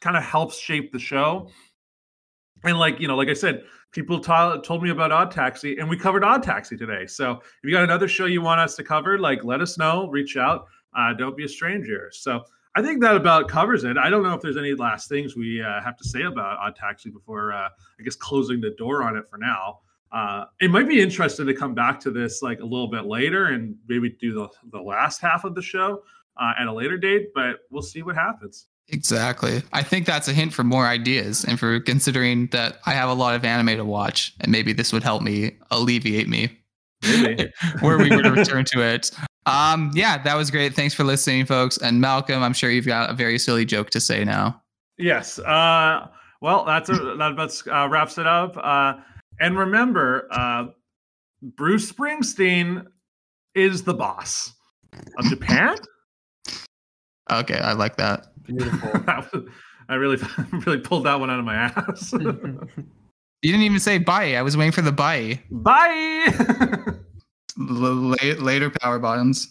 [0.00, 1.50] kind of helps shape the show.
[2.64, 5.88] And like you know, like I said, people t- told me about Odd Taxi, and
[5.88, 7.06] we covered Odd Taxi today.
[7.06, 10.08] So if you got another show you want us to cover, like let us know.
[10.08, 10.66] Reach out.
[10.96, 12.10] Uh, don't be a stranger.
[12.12, 12.42] So
[12.74, 13.96] I think that about covers it.
[13.96, 16.76] I don't know if there's any last things we uh, have to say about Odd
[16.76, 17.68] Taxi before, uh,
[17.98, 19.80] I guess, closing the door on it for now.
[20.12, 23.46] Uh, it might be interesting to come back to this like a little bit later
[23.46, 26.02] and maybe do the, the last half of the show
[26.36, 28.66] uh, at a later date, but we'll see what happens.
[28.88, 29.62] Exactly.
[29.72, 33.14] I think that's a hint for more ideas and for considering that I have a
[33.14, 36.56] lot of anime to watch, and maybe this would help me alleviate me
[37.80, 39.10] where we were to return to it.
[39.46, 40.74] Um, yeah, that was great.
[40.74, 41.78] Thanks for listening, folks.
[41.78, 44.62] And Malcolm, I'm sure you've got a very silly joke to say now.
[44.98, 45.38] yes.
[45.40, 46.08] Uh,
[46.40, 48.56] well, that's a, that about uh, wraps it up.
[48.56, 48.94] Uh,
[49.40, 50.66] and remember, uh,
[51.42, 52.86] Bruce Springsteen
[53.54, 54.52] is the boss
[55.18, 55.76] of Japan.
[57.28, 58.28] Okay, I like that.
[58.46, 59.44] Beautiful.
[59.88, 60.18] I really,
[60.66, 62.12] really pulled that one out of my ass.
[63.42, 64.34] You didn't even say bye.
[64.34, 65.40] I was waiting for the bye.
[65.50, 66.26] Bye.
[67.60, 69.50] L- later, power bottoms.